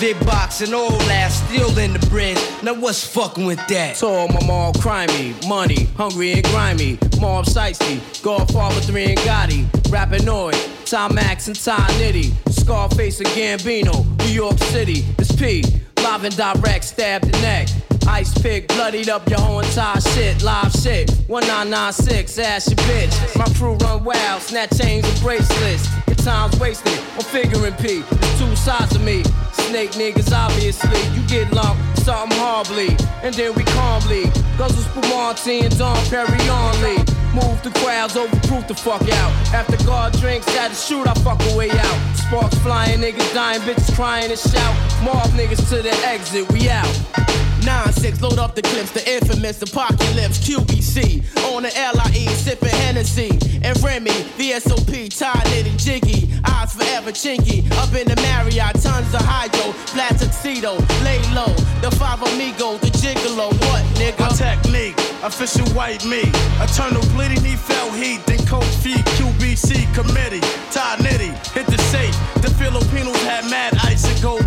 [0.01, 2.38] Big box and all that, still in the bridge.
[2.62, 3.97] Now what's fucking with that?
[3.97, 6.99] Tall, my mom crimey, money, hungry and grimy.
[7.21, 13.29] Mob Sightsy, Godfather 3 and Gotti, Rapper Noyd, Tom Max and Ty Nitty, Scarface and
[13.31, 15.64] Gambino, New York City, it's P,
[16.03, 17.68] live and direct, stab the neck.
[18.07, 21.11] Ice pick, bloodied up your whole entire shit, live shit.
[21.29, 23.38] 1996, ass your bitch.
[23.38, 25.88] My crew run wild, snatch chains and bracelets.
[26.07, 28.03] Your time's wasted, I'm figuring P.
[28.38, 29.22] Two sides of me.
[29.53, 31.00] Snake niggas, obviously.
[31.14, 32.96] You get lumped, something horribly.
[33.22, 34.24] And then we calmly.
[34.59, 36.96] Guzzle Spumante and Don Perry only.
[37.35, 39.33] Move the crowds, overproof the fuck out.
[39.55, 42.16] After God drinks, had to shoot, I fuck a way out.
[42.16, 44.74] Sparks flying, niggas dying, bitches crying and shout.
[45.03, 47.43] Mob niggas to the exit, we out.
[47.64, 51.24] 9-6, load up the clips, the infamous apocalypse, QBC.
[51.48, 53.31] On the LIE, sipping Hennessy.
[53.62, 56.29] And Remy, the SOP, tied knitting jiggy.
[56.44, 57.64] Eyes forever chinky.
[57.81, 59.72] Up in the Marriott, tons of hydro.
[59.96, 61.48] Flat tuxedo, lay low.
[61.81, 63.48] The five amigo, the gigolo.
[63.64, 64.37] What, nigga?
[64.37, 66.29] Technique, official white meat.
[66.61, 68.20] Eternal bleeding, he felt heat.
[68.27, 70.44] Then cold feet, QBC committee.
[70.70, 72.14] Ty Nitty, hit the safe.
[72.42, 74.43] The Filipinos had mad ice and gold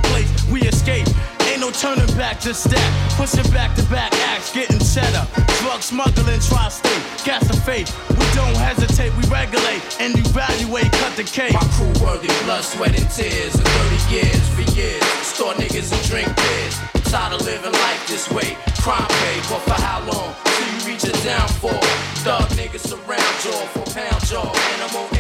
[1.67, 2.91] no turning back to stack.
[3.17, 5.25] Pushing back to back acts, getting cheddar.
[5.60, 7.03] Drug smuggling, tri state.
[7.25, 7.89] Gas of faith.
[8.10, 11.53] We don't hesitate, we regulate and evaluate, cut the cake.
[11.53, 13.56] My crew worthy, blood, sweat, and tears.
[13.56, 15.03] And 30 years for years.
[15.23, 16.75] Store niggas and drink beers.
[17.12, 18.56] Tired of living life this way.
[18.82, 20.36] Crime pay, but for how long?
[20.45, 21.82] Till you reach a downfall.
[22.23, 24.51] Thug niggas surround jaw for pound jaw.
[24.75, 25.16] Animal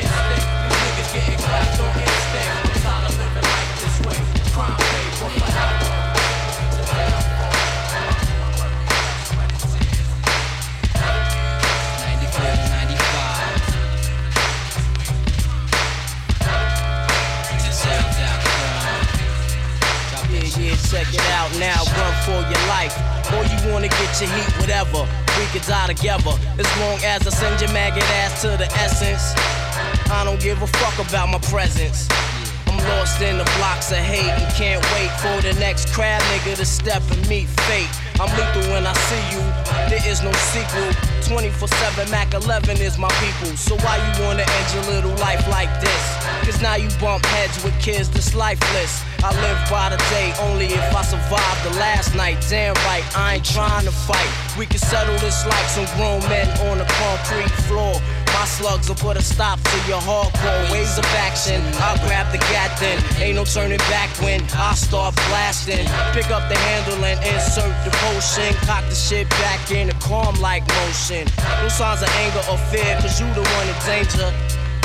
[20.89, 21.83] check it out now.
[21.99, 22.95] Run for your life.
[23.35, 25.07] Or you wanna get your heat, whatever.
[25.37, 26.31] We could die together.
[26.57, 29.33] As long as I send your maggot ass to the essence.
[30.09, 32.07] I don't give a fuck about my presence.
[32.77, 36.55] I'm lost in the blocks of hate and can't wait for the next crab nigga
[36.57, 37.89] to step and meet fate.
[38.19, 39.41] I'm lethal when I see you,
[39.89, 41.17] there is no sequel.
[41.27, 43.55] 24 7 Mac 11 is my people.
[43.57, 46.03] So why you wanna end your little life like this?
[46.45, 49.03] Cause now you bump heads with kids that's lifeless.
[49.23, 52.37] I live by the day only if I survive the last night.
[52.49, 54.29] Damn right, I ain't trying to fight.
[54.57, 57.99] We can settle this like some grown men on a concrete floor.
[58.37, 61.59] My slugs will put a stop to your hardcore ways of action.
[61.81, 63.01] I'll grab the gat then.
[63.19, 65.87] Ain't no turning back when I start blasting.
[66.13, 68.53] Pick up the handle and insert the potion.
[68.69, 71.25] Cock the shit back in a calm like motion.
[71.63, 74.29] No signs of anger or fear, cause you the one in danger.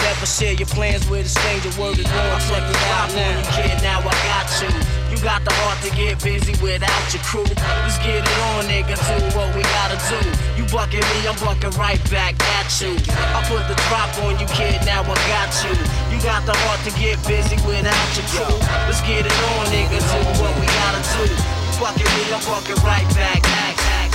[0.01, 1.69] Never share your plans with a stranger.
[1.79, 3.37] Word is born, check it out now.
[3.53, 5.02] Kid, now I got you.
[5.13, 7.45] You got the heart to get busy without your crew.
[7.85, 8.97] Let's get it on, nigga.
[8.97, 10.17] Do what we gotta do.
[10.57, 12.97] You bucking me, I'm bucking right back at you.
[13.37, 14.81] I put the drop on you, kid.
[14.89, 15.77] Now I got you.
[16.09, 18.57] You got the heart to get busy without your crew.
[18.89, 20.01] Let's get it on, nigga.
[20.01, 21.29] Do what we gotta do.
[21.29, 23.45] You bucking me, I'm bucking right back.
[23.45, 24.09] back, back.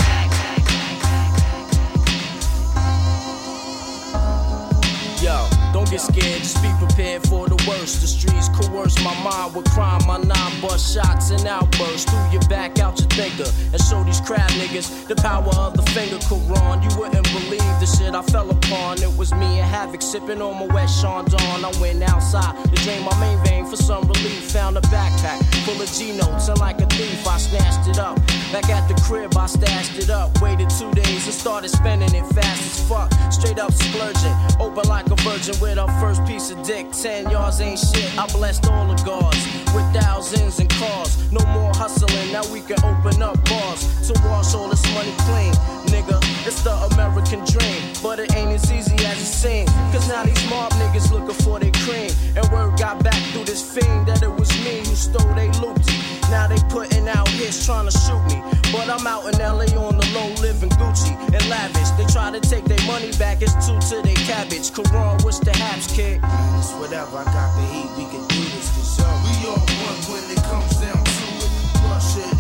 [5.22, 5.57] Yo.
[5.74, 8.02] Don't get scared, just be prepared for the worst.
[8.02, 10.02] The streets coerce my mind with crime.
[10.08, 13.50] My nine bust shots and outbursts through your back, out your thinker.
[13.74, 16.84] And show these crab niggas the power of the finger Quran.
[16.84, 19.02] You wouldn't believe the shit I fell upon.
[19.02, 21.66] It was me and Havoc sipping on Moet Chandon.
[21.66, 24.52] I went outside to drain my main vein for some relief.
[24.52, 28.18] Found a backpack full of G notes, and like a thief, I snatched it up.
[28.52, 30.42] Back at the crib, I stashed it up.
[30.42, 33.12] Waited two days and started spending it fast as fuck.
[33.30, 36.92] Straight up splurging, open like a virgin with our first piece of dick.
[36.94, 38.18] Ten yards ain't shit.
[38.18, 39.44] I blessed all the guards
[39.76, 41.30] with thousands and cars.
[41.30, 45.52] No more hustling, now we can open up bars to wash all this money clean.
[45.92, 49.70] Nigga, it's the American dream, but it ain't as easy as it seems.
[49.92, 52.12] Cause now these mob niggas looking for their cream.
[52.38, 56.17] And word got back through this fiend that it was me who stole they loot.
[56.30, 58.44] Now they putting out hits trying to shoot me.
[58.72, 61.90] But I'm out in LA on the low living Gucci and lavish.
[61.98, 64.72] They try to take their money back, it's two to their cabbage.
[64.72, 66.20] Quran, what's the haps, kid?
[66.60, 68.68] It's whatever, I got the heat, we can do this.
[68.76, 71.50] Cause yo, we all one when it comes down to it.
[71.80, 72.37] Bloodshed and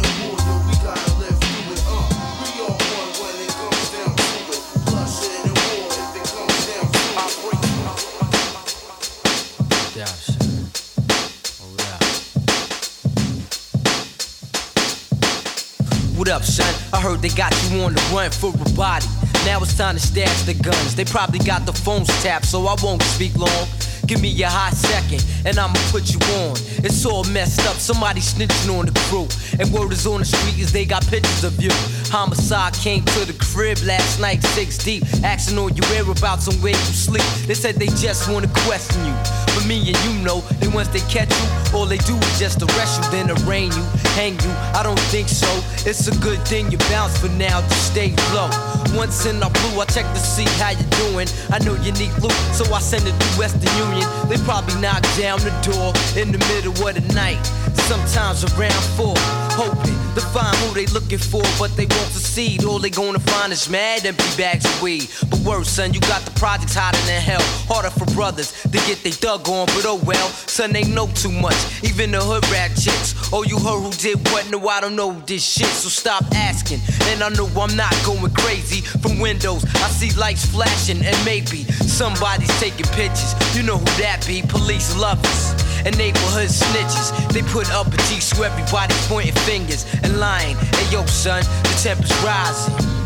[16.27, 16.67] Up, son?
[16.91, 19.05] I heard they got you on the run for a body.
[19.45, 20.93] Now it's time to stash the guns.
[20.93, 23.67] They probably got the phones tapped, so I won't speak long.
[24.07, 26.55] Give me a hot second, and I'ma put you on.
[26.79, 29.27] It's all messed up, somebody snitching on the crew.
[29.59, 31.71] And word is on the street is they got pictures of you.
[32.07, 36.71] Homicide came to the crib last night, six deep, asking all your whereabouts and where
[36.71, 37.27] you sleep.
[37.47, 39.15] They said they just wanna question you.
[39.51, 42.61] But me and you know, that once they catch you, all they do is just
[42.61, 43.83] arrest you, then arraign you,
[44.15, 44.53] hang you.
[44.71, 45.49] I don't think so.
[45.83, 48.47] It's a good thing you bounce for now, just stay low.
[48.95, 51.27] Once in our blue, I check to see how you're doing.
[51.51, 53.96] I know you need loot, so I send it to Western Union.
[54.29, 57.43] They probably knock down the door in the middle of the night.
[57.87, 59.15] Sometimes around four,
[59.55, 62.63] hoping to find who they looking for, but they won't succeed.
[62.63, 65.07] All they gonna find is mad empty bags of weed.
[65.29, 67.41] But worse, son, you got the projects hotter than hell.
[67.67, 71.31] Harder for brothers to get they dug on, but oh well, son, they know too
[71.31, 71.57] much.
[71.83, 73.13] Even the hood rat chicks.
[73.31, 74.49] Oh, you heard who did what?
[74.49, 76.79] No, I don't know this shit, so stop asking.
[77.09, 78.81] And I know I'm not going crazy.
[78.81, 83.33] From windows, I see lights flashing, and maybe somebody's taking pictures.
[83.55, 84.41] You know who that be?
[84.41, 87.11] Police lovers and neighborhood snitches.
[87.33, 90.55] They put up a G so everybody pointing fingers and lying.
[90.55, 92.96] Hey yo, son, the temper's rising.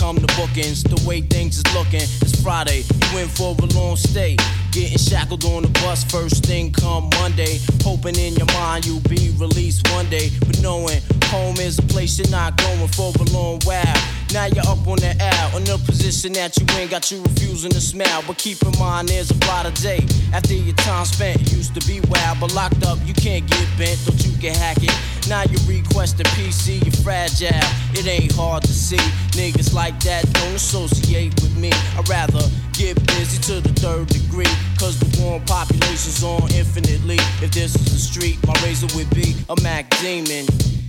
[0.00, 0.82] Come the bookings.
[0.82, 2.82] The way things is looking, it's Friday.
[3.12, 4.36] You in for a long stay.
[4.72, 7.60] Getting shackled on the bus first thing come Monday.
[7.82, 10.30] Hoping in your mind you'll be released one day.
[10.40, 14.00] But knowing home is a place you're not going for a long while.
[14.32, 17.72] Now you're up on the L, in a position that you ain't got you refusing
[17.72, 18.22] to smile.
[18.26, 20.06] But keep in mind there's a brighter day.
[20.32, 23.98] After your time spent, used to be wild, but locked up you can't get bent,
[24.06, 24.94] don't you can hack it.
[25.28, 27.50] Now you request a PC, you're fragile.
[27.98, 28.96] It ain't hard to see.
[29.38, 31.70] Niggas like that don't associate with me.
[31.96, 34.52] I'd rather get busy to the third degree.
[34.78, 37.18] Cause the warm population's on infinitely.
[37.40, 40.46] If this is the street, my razor would be a Mac Demon.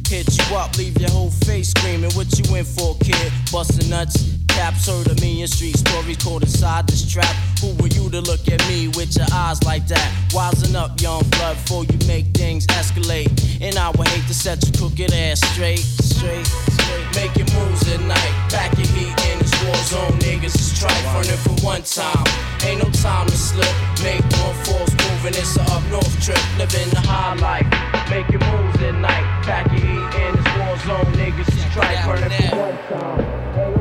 [0.07, 2.11] Hit you up, leave your whole face screaming.
[2.11, 3.31] What you in for, kid?
[3.51, 4.40] Bustin' nuts.
[4.55, 7.35] Caps heard a million street stories caught inside this trap.
[7.61, 10.07] Who were you to look at me with your eyes like that?
[10.29, 13.29] Wisen up, young blood, before you make things escalate.
[13.61, 17.05] And I would hate to set your crooked ass straight, straight, straight.
[17.15, 20.17] Making moves at night, back your heat in this war zone.
[20.19, 22.25] Niggas is trife running for one time.
[22.65, 23.73] Ain't no time to slip.
[24.03, 26.41] Make one false move and it's a up north trip.
[26.57, 27.67] Living the high life,
[28.09, 29.25] making moves at night.
[29.45, 31.13] Back your heat in this war zone.
[31.13, 33.80] Niggas is trife running for one time.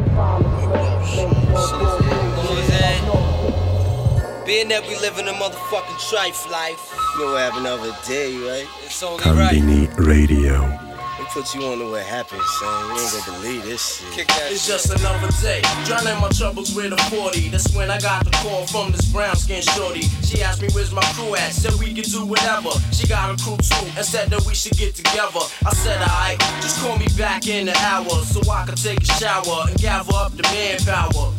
[4.47, 7.97] Being that we live in a motherfucking trife life, you know what happened the other
[8.07, 8.67] day, right?
[8.85, 9.55] It's only right.
[9.55, 10.90] Konbini Radio.
[11.35, 12.87] We put you on to what happened, son.
[12.97, 14.13] You ain't gonna believe this shit.
[14.13, 14.81] Kick that It's shit.
[14.81, 15.63] just another day.
[15.85, 17.49] Drowning my troubles with a 40.
[17.51, 20.03] That's when I got the call from this brown skin shorty.
[20.25, 21.53] She asked me where's my crew at.
[21.53, 22.71] Said we could do whatever.
[22.93, 25.41] She got a crew too and said that we should get together.
[25.67, 29.07] I said, alright, just call me back in an hour so I could take a
[29.07, 31.33] shower and gather up the manpower.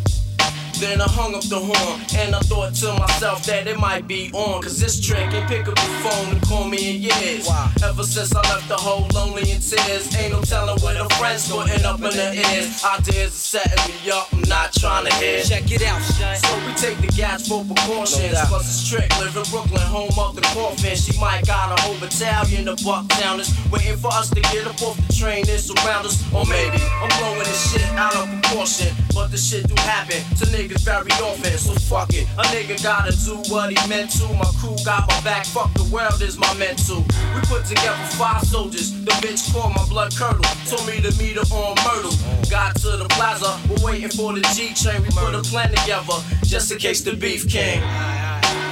[0.82, 4.32] Then I hung up the horn and I thought to myself that it might be
[4.34, 4.64] on.
[4.64, 7.48] Cause this trick ain't pick up the phone and call me in years.
[7.86, 11.46] Ever since I left the whole lonely in tears, ain't no telling what her friends
[11.46, 12.82] putting up in their ears.
[12.82, 15.44] Ideas are setting me up, I'm not trying to hear.
[15.44, 16.02] Check it out.
[16.02, 18.34] So we take the gas for precautions.
[18.34, 18.42] No.
[18.50, 20.98] Plus it's trick, live in Brooklyn, home of the coffin.
[20.98, 24.98] She might got a whole battalion of bucktowners waiting for us to get up off
[24.98, 25.46] the train.
[25.46, 28.90] It's surround us, or maybe I'm blowing this shit out of proportion.
[29.14, 31.58] But the shit do happen to niggas very often.
[31.58, 34.28] So fuck it, a nigga gotta do what he meant to.
[34.34, 37.04] My crew got my back, fuck the world is my mental.
[37.36, 38.92] We put together five soldiers.
[39.04, 40.44] The bitch called my blood curdle.
[40.68, 42.16] Told me to meet her on Myrtle.
[42.50, 45.02] Got to the plaza, we're waiting for the G train.
[45.02, 47.82] We put a plan together just in case the beef came.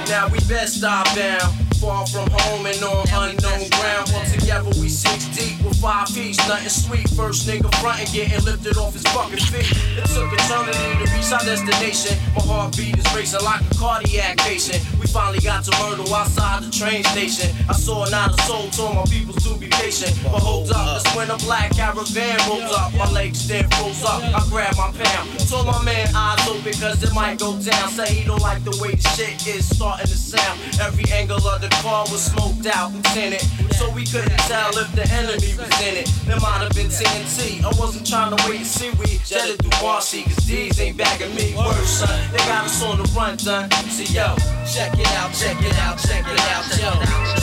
[0.08, 1.52] Now we best stop down.
[1.80, 4.12] Far from home and on unknown ground.
[4.14, 6.36] All together we six deep five feet.
[6.46, 7.08] Nothing sweet.
[7.16, 9.72] First nigga frontin' getting lifted off his fucking feet.
[9.96, 12.20] It took eternity to reach our destination.
[12.36, 14.84] My heartbeat is racing like a cardiac patient.
[15.00, 17.48] We finally got to Myrtle outside the train station.
[17.68, 20.12] I saw not a soul, told my people to be patient.
[20.22, 22.92] But hold up, that's when a black caravan rolls up.
[22.94, 24.20] My legs then froze up.
[24.22, 25.26] I grabbed my pound.
[25.48, 27.88] Told my man eyes open cause it might go down.
[27.90, 30.60] Say he don't like the way the shit is starting to sound.
[30.80, 33.40] Every angle of the car was smoked out and tinted.
[33.74, 36.06] So we couldn't tell if the enemy was it.
[36.26, 37.62] There might have been TNT.
[37.62, 38.90] I wasn't trying to wait and see.
[38.98, 41.54] We jetted through Marcy cause these ain't bagging me.
[41.56, 42.32] Worse, son.
[42.32, 43.70] They got us on the run, done.
[43.90, 44.36] See, yo,
[44.70, 46.90] Check it out, check it out, check it out, yo.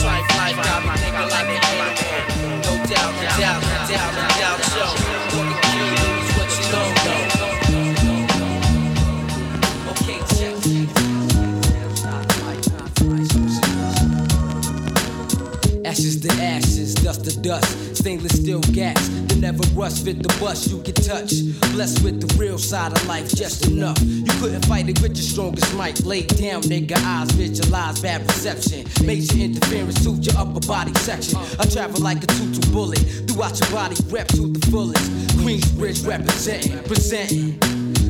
[0.00, 1.92] Trife life got me thinking like an animal.
[2.64, 4.86] No doubt, no doubt, no doubt, no doubt, yo.
[5.36, 6.98] What can kill is what you don't.
[15.84, 17.87] Ashes to ashes, dust to dust.
[18.08, 20.02] Stainless steel gas, they never rust.
[20.02, 21.30] Fit the bus you can touch.
[21.74, 23.98] Blessed with the real side of life, just enough.
[24.00, 26.00] You couldn't fight it with your strongest might.
[26.00, 28.86] Lay down, nigga, eyes visualize bad reception.
[29.04, 31.38] Major interference suit your upper body section.
[31.60, 35.10] I travel like a tutu bullet throughout your body, rep to the fullest.
[35.36, 37.67] Queensbridge representing, presenting.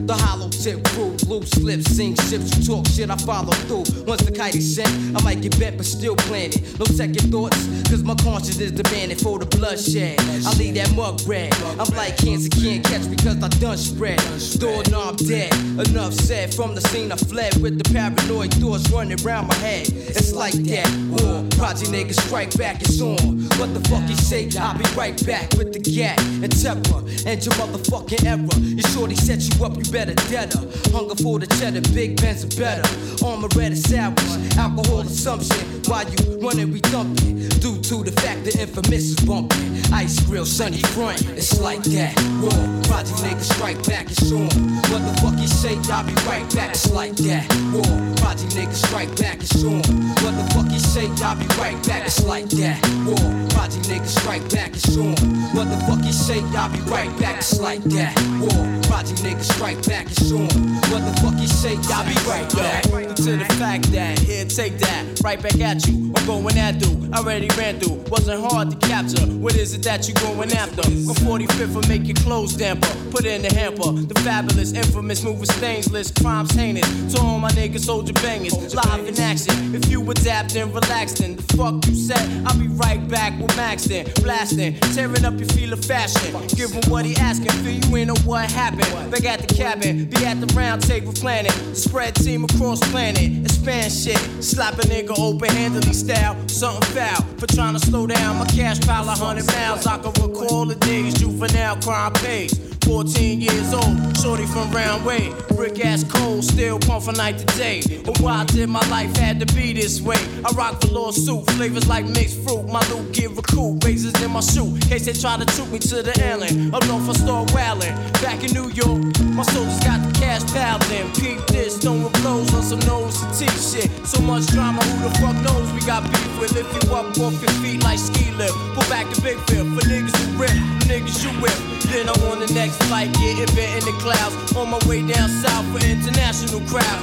[0.09, 3.85] The hollow tip crew, loose lips, sing ships, you talk shit, I follow through.
[4.07, 6.65] Once the kite is sent, I might get bent, but still planning.
[6.79, 10.19] No second thoughts, cause my conscience is demanding for the bloodshed.
[10.19, 11.53] I leave that mug red.
[11.79, 14.19] I'm like cancer, can't catch cause I done spread.
[14.57, 15.53] Doorknob dead.
[15.77, 19.93] Enough said, from the scene I fled with the paranoid thoughts running around my head.
[19.93, 20.89] It's like that.
[21.21, 23.45] War, project niggas strike back, it's on.
[23.61, 24.49] What the fuck you say?
[24.59, 28.57] I'll be right back with the gat and temper and your motherfucking error.
[28.57, 30.67] You shorty set you up, you better dead her.
[30.93, 32.83] Hunger for the cheddar, big pens are better.
[33.25, 35.59] Armor red is sours, alcohol assumption.
[35.87, 37.39] While you running, we thumping.
[37.61, 39.81] Due to the fact the infamous is bumping.
[39.93, 42.15] Ice grill, sunny front, it's like that.
[42.41, 42.51] Raw,
[42.87, 44.49] project niggas strike back, it's on.
[44.91, 45.77] What the fuck you say?
[45.91, 47.45] I'll be right back, it's like that.
[47.73, 49.83] Raw, project niggas strike back, it's on.
[50.23, 51.09] What the fuck you say?
[51.25, 52.79] I'll be right back, it's like that.
[53.05, 55.17] Raw, project niggas strike back, it's on.
[55.57, 56.41] What the fuck you say?
[56.57, 58.15] I'll be right back, it's like that.
[58.39, 60.49] Raw, project niggas strike back is on.
[60.91, 61.77] What the fuck you say?
[61.93, 62.83] I'll be right back.
[62.85, 66.13] to the fact that here, take that, right back at you.
[66.17, 68.05] I'm going at through, I already ran through.
[68.11, 69.27] Wasn't hard to capture.
[69.27, 70.83] What is it that you going after?
[70.83, 72.89] On 45th, will make your clothes damper.
[73.11, 73.93] Put it in the hamper.
[73.93, 77.15] The fabulous, infamous, moving stainless, crimes heinous.
[77.15, 79.75] To all my niggas, soldier bangers, live in action.
[79.75, 82.47] If you adapt and relax, then the fuck you said.
[82.47, 86.47] I'll be right back with Max then, blasting, tearing up your feel of fashion.
[86.49, 89.11] Give him what he asking, feel you in on what happened.
[89.11, 91.53] Back at the be at the round table planning.
[91.75, 94.19] Spread team across planet, expand shit.
[94.43, 97.23] Slap a nigga open handedly style, something foul.
[97.39, 99.87] For trying to slow down my cash pile a hundred miles.
[99.87, 102.68] I can recall the days juvenile crime pays.
[102.89, 105.31] 14 years old, shorty from round way.
[105.55, 107.83] Brick ass cold, still pump from night to day.
[108.03, 110.17] But why did my life had to be this way?
[110.43, 112.65] I rock the lawsuit, flavors like mixed fruit.
[112.67, 114.73] My loot get recoup, razors in my shoe.
[114.89, 116.75] Case they try to shoot me to the island.
[116.75, 117.93] Up north, I start wailing.
[118.25, 119.05] Back in New York,
[119.37, 121.13] my soldiers got the cash piled in.
[121.13, 123.91] Peep this, throwing blows on some nose to teeth shit.
[124.07, 126.53] So much drama, who the fuck knows we got beef with?
[126.57, 128.57] Lift you up off your feet like ski lift.
[128.73, 130.57] Pull back the big fifth for niggas who rip,
[130.89, 131.59] niggas you whip.
[131.93, 134.35] Then I'm on the next flight, getting bent in the clouds.
[134.57, 137.03] On my way down south for international crowd.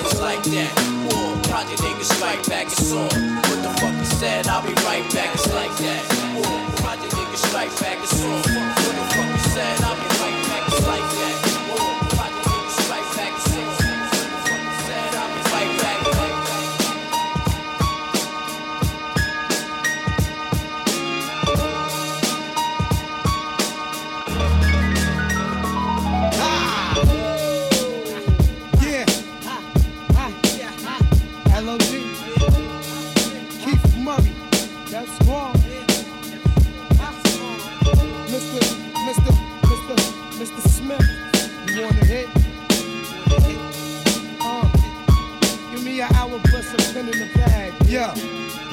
[0.00, 0.72] It's like that.
[1.08, 3.08] War, project niggas strike back, it's on.
[3.08, 6.02] What the fuck you said, I'll be right back, it's like that.
[6.34, 8.30] War, project niggas strike back, it's on.
[8.30, 10.07] What the fuck you said, I'll be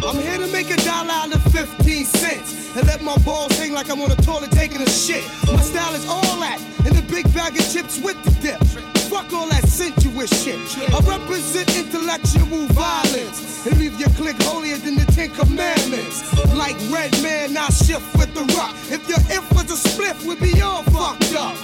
[0.06, 3.74] I'm here to make a dollar out of 15 cents and let my balls hang
[3.74, 5.24] like I'm on a toilet taking a shit.
[5.48, 8.85] My style is all that and the big bag of chips with the dip.
[9.16, 10.60] Fuck all that sensuous shit.
[10.92, 16.20] I represent intellectual violence and leave your clique holier than the Ten Commandments.
[16.54, 18.76] Like Redman, I shift with the rock.
[18.92, 21.56] If your if was a spliff, we'd be all fucked up.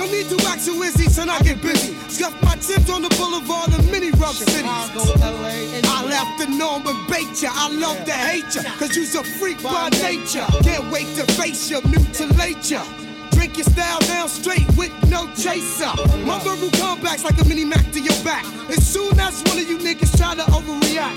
[0.00, 1.92] No need to wax your Izzy, son, I get busy.
[2.08, 4.64] Scuff my tips on the boulevard of many rough cities.
[4.64, 7.50] I left the norm and bait ya.
[7.52, 10.46] I love to hate ya, cause you's a freak by nature.
[10.64, 12.82] Can't wait to face ya, mutilate ya.
[13.46, 15.86] Drink your style down straight with no chaser.
[16.26, 18.44] My verbal comebacks like a mini Mac to your back.
[18.68, 21.14] As soon as one of you niggas try to overreact,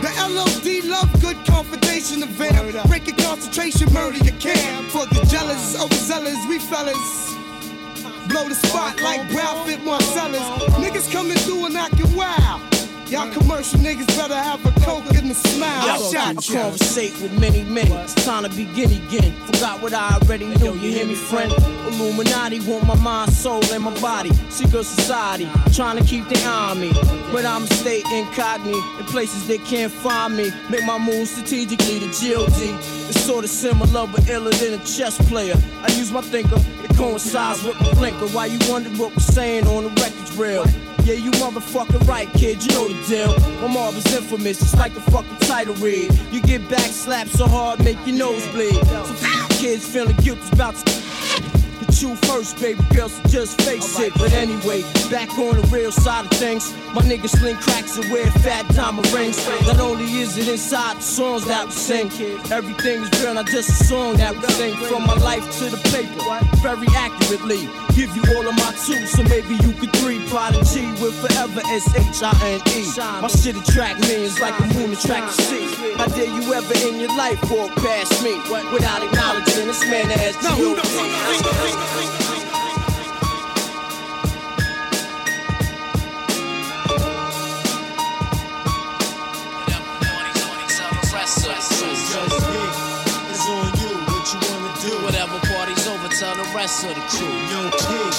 [0.00, 2.76] the LOD love good confrontation event.
[2.86, 4.86] Break your concentration, murder your camp.
[4.86, 7.34] For the jealous, overzealous, we fellas.
[8.28, 10.46] Blow the spot like Brad Fit Marcellus.
[10.78, 12.73] Niggas coming through and acting wild.
[13.10, 15.86] Y'all commercial niggas better have a coke and a smile.
[15.86, 16.62] Yo, I I shot ya.
[16.62, 17.86] conversate with many men.
[17.92, 19.32] It's time to begin again.
[19.46, 20.72] Forgot what I already knew.
[20.74, 21.52] You hear me, friend?
[21.86, 24.32] Illuminati want my mind, soul, and my body.
[24.48, 26.92] Secret society trying to keep their eye on me,
[27.30, 30.50] but I'm stay incognito in places they can't find me.
[30.70, 31.98] Make my moves strategically.
[32.00, 35.54] The GOD is sort of similar, but iller than a chess player.
[35.82, 36.56] I use my thinker.
[36.82, 38.26] It coincides with my blinker.
[38.28, 40.64] Why you wonder what we're saying on the record's real?
[41.04, 42.64] Yeah, you motherfucking right, kid.
[42.64, 43.60] You know the deal.
[43.60, 44.62] My mob is infamous.
[44.62, 46.10] It's like the fucking title read.
[46.32, 48.72] You get back slapped so hard, make your nose bleed.
[48.86, 49.04] So
[49.60, 51.03] kids feeling guilty about to
[51.84, 54.14] Hit you first, baby girl, so just face it.
[54.14, 56.72] But anyway, back on the real side of things.
[56.94, 59.36] My niggas sling cracks and wear fat diamond rings.
[59.66, 62.08] Not only is it inside the songs that we sing,
[62.50, 64.74] everything is real, not just a song that we sing.
[64.88, 67.68] From my life to the paper, very accurately.
[67.94, 70.14] Give you all of my two, so maybe you could three.
[70.28, 72.80] Prodigy with forever S H I N E.
[73.20, 75.94] My shit attract millions like a moon attract the sea.
[75.96, 78.38] How dare you ever in your life walk past me
[78.72, 80.56] without acknowledging this man that has Now
[81.74, 82.24] who the
[93.30, 94.94] It's on you, what you wanna do?
[95.04, 97.34] Whatever party's over, tell the rest of the crew.
[97.50, 98.12] Yo, King,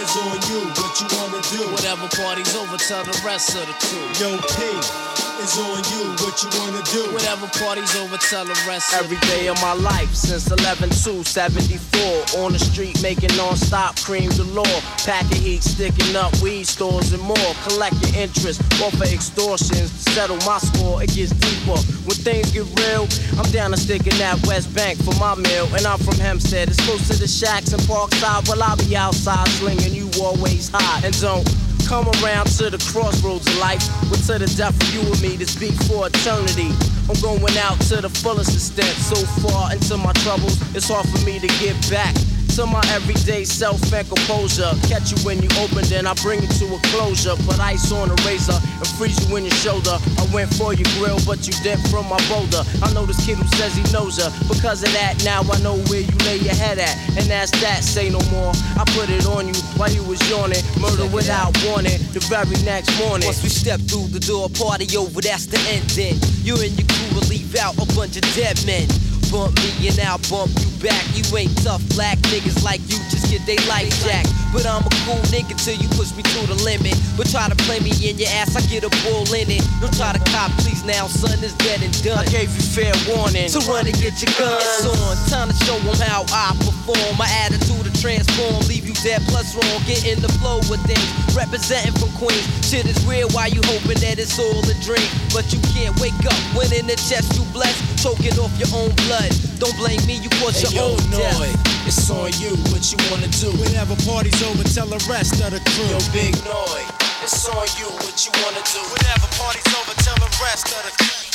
[0.00, 1.62] it's on you, what you wanna do?
[1.72, 4.06] Whatever party's over, tell the rest of the crew.
[4.20, 7.12] Yo, King, It's on you, what you wanna do.
[7.12, 8.92] Whatever party's over, tell the rest.
[8.94, 12.42] Every day of my life since 11 to 74.
[12.44, 14.80] On the street making non-stop cream galore.
[15.04, 17.52] Packing heat, sticking up weed stores and more.
[17.66, 19.90] Collecting interest off of extortions.
[20.04, 21.78] To settle my score, it gets deeper.
[22.04, 23.08] When things get real,
[23.38, 25.66] I'm down to sticking that West Bank for my meal.
[25.74, 26.68] And I'm from Hempstead.
[26.68, 28.48] It's close to the shacks and Parkside.
[28.48, 31.06] Well, I'll be outside slinging you always high.
[31.06, 31.48] And don't
[31.92, 33.84] come around to the crossroads of life.
[34.08, 36.72] But to the death of you and me to speak for eternity.
[37.04, 38.96] I'm going out to the fullest extent.
[38.96, 42.16] So far into my troubles, it's hard for me to get back
[42.56, 44.68] to my everyday self and composure.
[44.84, 47.34] Catch you when you open, then I bring you to a closure.
[47.48, 49.96] Put ice on a razor and freeze you in your shoulder.
[50.18, 52.60] I went for your grill, but you dipped from my boulder.
[52.82, 54.28] I know this kid who says he knows her.
[54.52, 56.92] Because of that, now I know where you lay your head at.
[57.16, 58.52] And that's that, say no more.
[58.76, 60.60] I put it on you while you was yawning.
[60.76, 61.96] Murder without warning.
[62.12, 63.32] The very next morning.
[63.32, 66.20] Once we step through the door, party over, that's the ending.
[66.44, 68.88] You and your crew will leave out a bunch of dead men.
[69.32, 71.00] Bump me and I'll bump you back.
[71.16, 74.28] You ain't tough black niggas like you, just get they life jacked.
[74.52, 76.92] But I'm a cool nigga till you push me to the limit.
[77.16, 79.64] But try to play me in your ass, I get a bull in it.
[79.80, 82.20] Don't try to cop, please now, son, is dead and done.
[82.20, 83.48] I gave you fair warning.
[83.48, 85.16] So run and get your guns on.
[85.32, 87.16] Time to show them how I perform.
[87.16, 89.78] My attitude to transform, leave dead plus wrong.
[89.84, 91.02] Get in the flow with things.
[91.34, 92.46] Representing from Queens.
[92.62, 95.04] Shit is real, why you hoping that it's all a dream?
[95.34, 97.82] But you can't wake up when in the chest you blessed.
[97.98, 99.30] Choking off your own blood.
[99.58, 101.34] Don't blame me, you caused Hey, your yo, own death.
[101.34, 103.50] Noyd, it's on you, what you wanna do?
[103.58, 105.90] Whenever party's over, tell the rest of the crew.
[105.90, 106.86] Yo, Big Noyd,
[107.22, 108.80] it's on you, what you wanna do?
[108.94, 111.31] Whenever party's over, tell the rest of the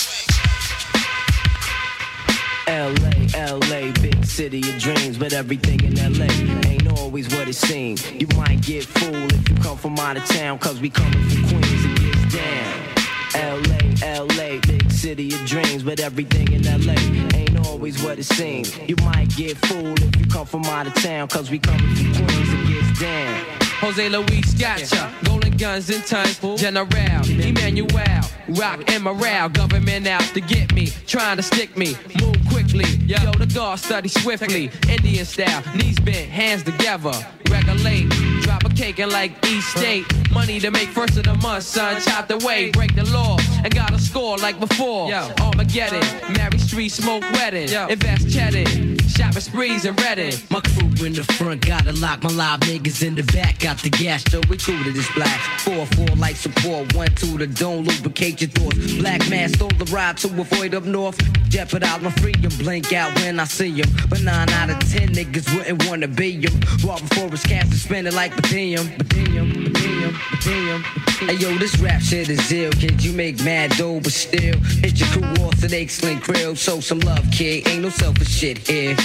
[2.68, 6.26] LA, LA, big city of dreams, but everything in LA
[6.70, 8.12] ain't always what it seems.
[8.12, 11.44] You might get fooled if you come from out of town, cause we coming from
[11.44, 12.98] Queens, it gets down.
[13.36, 16.96] LA, LA, big city of dreams, but everything in LA
[17.38, 18.78] ain't always what it seems.
[18.80, 22.14] You might get fooled if you come from out of town, cause we coming from
[22.14, 23.46] Queens, it gets down.
[23.80, 26.88] Jose Luis Gotcha, golden guns and tons, General,
[27.30, 32.27] Emmanuel, rock and morale, government out to get me, trying to stick me, move
[32.68, 37.12] quickly, yo, the guard study swiftly, Indian style, knees bent, hands together,
[37.50, 38.10] regulate,
[38.42, 42.02] drop a cake and like East State, money to make first of the month, son,
[42.02, 45.12] chop the way, break the law, and got a score like before,
[45.42, 46.02] Armageddon,
[46.36, 48.64] Mary Street smoke wedding, invest cheddar,
[49.08, 50.34] shopping sprees and Redding.
[50.50, 53.60] My crew in the front, gotta lock my live niggas in the back.
[53.60, 55.40] Got the gas, so we cool to this black.
[55.62, 58.94] 4-4 like support, 1-2 the don't lubricate your thoughts.
[58.96, 61.18] Black man stole the ride to avoid up north.
[61.50, 63.90] Jeopardize my freedom, blink out when I see him.
[64.10, 66.60] But 9 out of 10 niggas wouldn't wanna be him.
[66.84, 68.88] Raw before his cash spend it like Palladium.
[69.10, 70.84] Palladium, Palladium, Palladium.
[71.20, 73.04] Hey yo, this rap shit is ill, kid.
[73.04, 76.54] You make mad dough, but still hit your crew off an excellent grill.
[76.54, 77.68] Show some love, kid.
[77.68, 78.97] Ain't no selfish shit here.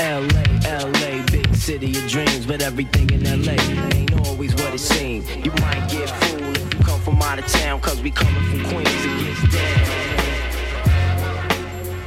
[0.00, 3.52] LA, LA, big city of dreams, but everything in LA
[3.96, 5.28] ain't always what it seems.
[5.36, 8.64] You might get fooled if you come from out of town, cause we coming from
[8.70, 9.98] Queens, it gets down.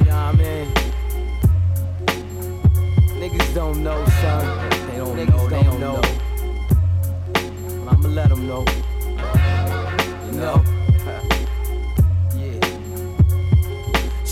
[0.00, 0.66] You know what I mean?
[3.20, 4.70] Niggas don't know, son.
[4.88, 6.00] They don't know, they don't know.
[7.84, 8.64] But I'ma let them know.
[10.26, 10.81] You know?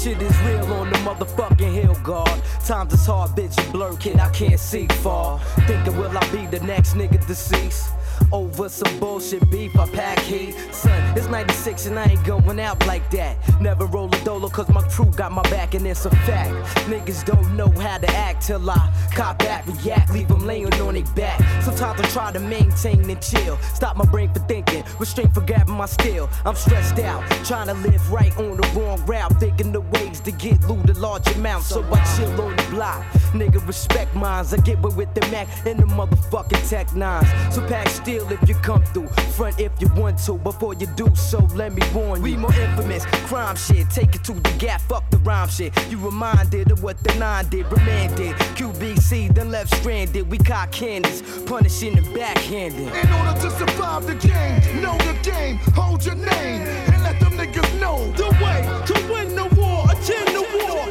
[0.03, 2.42] Shit is real on the motherfucking hill guard.
[2.64, 5.38] Times is hard, bitch, blur, kid, I can't see far.
[5.66, 7.90] Thinking, will I be the next nigga deceased?
[8.32, 10.54] Over some bullshit beef, I pack heat.
[10.72, 13.36] Son, it's 96 and I ain't going out like that.
[13.60, 16.52] Never roll a dolo cause my crew got my back and it's a fact.
[16.88, 20.94] Niggas don't know how to act till I cop back, react, leave them laying on
[20.94, 21.40] their back.
[21.62, 23.58] Sometimes I try to maintain and chill.
[23.74, 26.28] Stop my brain for thinking, restraint for grabbing my steel.
[26.44, 29.38] I'm stressed out, trying to live right on the wrong route.
[29.40, 33.04] Thinking the ways to get loot a large amount, so I chill on the block.
[33.32, 34.52] Nigga, respect mines.
[34.52, 37.28] I get with with the Mac and the motherfucking Tech Nines.
[37.54, 40.34] So pack steel if you come through, front if you want to.
[40.34, 42.24] Before you do so, let me warn you.
[42.24, 43.88] We more infamous, crime shit.
[43.90, 45.72] Take it to the gap, fuck the rhyme shit.
[45.90, 48.34] You reminded of what the nine did, remanded.
[48.56, 50.30] QBC, then left stranded.
[50.30, 52.92] We cock candies, punishing and backhanded.
[52.94, 56.62] In order to survive the game, know the game, hold your name,
[56.92, 59.84] and let them niggas know the way to win the war.
[59.90, 60.89] Attend the war,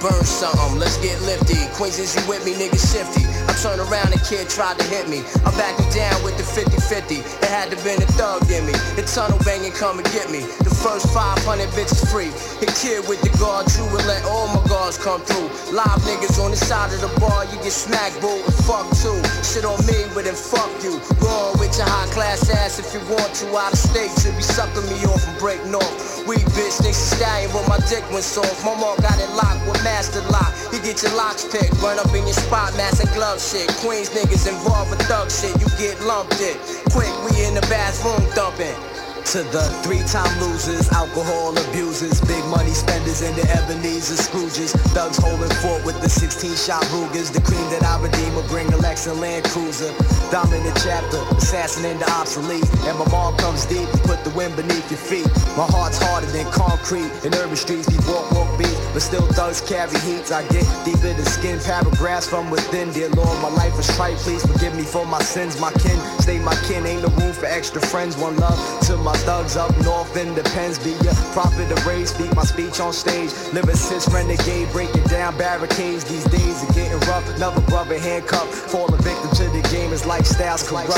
[0.00, 1.66] burn something, let's get lifty.
[1.74, 3.39] Queens, is you with me, nigga shifty.
[3.60, 5.20] Turn around, the kid tried to hit me.
[5.44, 7.20] I backed him down with the 50-50.
[7.20, 8.72] It had to been a thug in me.
[8.96, 10.48] The tunnel banging, come and get me.
[10.64, 12.32] The first 500 bitches free.
[12.64, 15.52] The kid with the guard, true and let all my guards come through.
[15.76, 19.20] Live niggas on the side of the bar, you get smacked, boo, and fuck too.
[19.44, 20.96] Shit on me, but then fuck you.
[21.20, 23.46] Go with your high class ass if you want to.
[23.60, 25.92] Out of state, should be sucking me off and breaking off.
[26.24, 28.64] Weak bitch she's stallion, but my dick went soft.
[28.64, 30.48] My mom got it locked with master lock.
[30.72, 33.68] You get your locks picked, run up in your spot, mask and glove shit.
[33.78, 36.56] Queens niggas involved with thug shit, you get lumped in.
[36.90, 38.89] Quick, we in the bathroom thumping.
[39.30, 44.74] To the three-time losers, alcohol abusers, big money spenders, and the Ebenezer Scrooges.
[44.90, 47.30] Thugs holding fort with the 16-shot Rugers.
[47.30, 49.94] The cream that I redeem will bring a Lex and Land Cruiser.
[50.34, 52.66] Dominant chapter, assassin in the obsolete.
[52.90, 55.30] And my mom comes deep, put the wind beneath your feet.
[55.54, 57.14] My heart's harder than concrete.
[57.22, 60.26] In urban streets, we walk, walk beat, but still thugs carry heat.
[60.34, 62.90] I get deeper than skin paragraphs from within.
[62.90, 64.18] Dear Lord, my life is trite.
[64.26, 65.54] Please forgive me for my sins.
[65.62, 66.82] My kin, stay my kin.
[66.82, 68.18] Ain't no room for extra friends.
[68.18, 68.58] One love
[68.90, 70.78] to my thugs up north in the pens.
[70.78, 72.10] Be a prophet of race.
[72.14, 73.30] Speak my speech on stage.
[73.52, 76.04] Live assist, renegade, breaking down barricades.
[76.04, 77.28] These days are getting rough.
[77.36, 78.52] Another brother handcuffed.
[78.52, 79.90] Falling victim to the game.
[79.90, 80.88] His lifestyle's corrupt.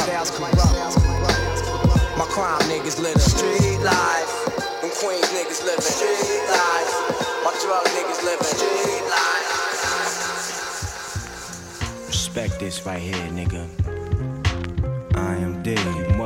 [2.19, 4.29] My crime niggas live street life.
[4.81, 6.91] Them Queens niggas living street life.
[7.45, 9.49] My drug niggas living street life.
[12.07, 13.67] Respect this right here, nigga.
[15.17, 15.77] I am D.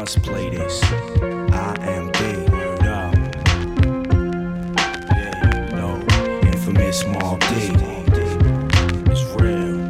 [0.07, 0.81] Must play this.
[0.85, 2.21] I am D.
[2.53, 3.13] Word up.
[5.11, 6.01] Yeah, no.
[6.47, 7.73] Infamous Small D.
[9.11, 9.83] It's real.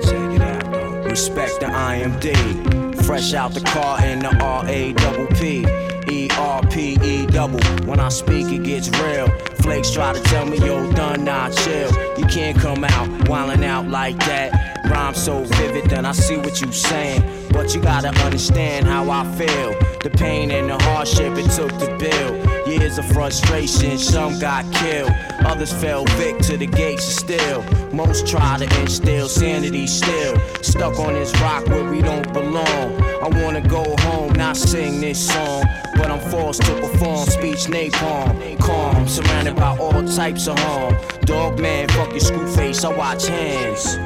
[0.00, 1.02] Check it out, though.
[1.02, 3.04] Respect the IMD.
[3.04, 5.66] Fresh out the car in the R A double P.
[6.10, 7.60] E R P E double.
[7.84, 9.28] When I speak, it gets real.
[9.56, 11.92] Flakes try to tell me, yo, done, nah, chill.
[12.16, 14.88] You can't come out wildin' out like that.
[14.88, 17.39] Rhyme so vivid, then I see what you saying.
[17.50, 19.74] But you gotta understand how I feel.
[20.02, 22.68] The pain and the hardship it took to build.
[22.68, 25.12] Years of frustration, some got killed.
[25.40, 27.64] Others fell vic to the gates of steel.
[27.92, 30.38] Most try to instill sanity still.
[30.62, 33.02] Stuck on this rock where we don't belong.
[33.22, 35.64] I wanna go home, not sing this song.
[35.96, 38.58] But I'm forced to perform speech napalm.
[38.60, 40.96] Calm, surrounded by all types of harm.
[41.22, 43.98] Dog man, fuck your screw face, I watch hands.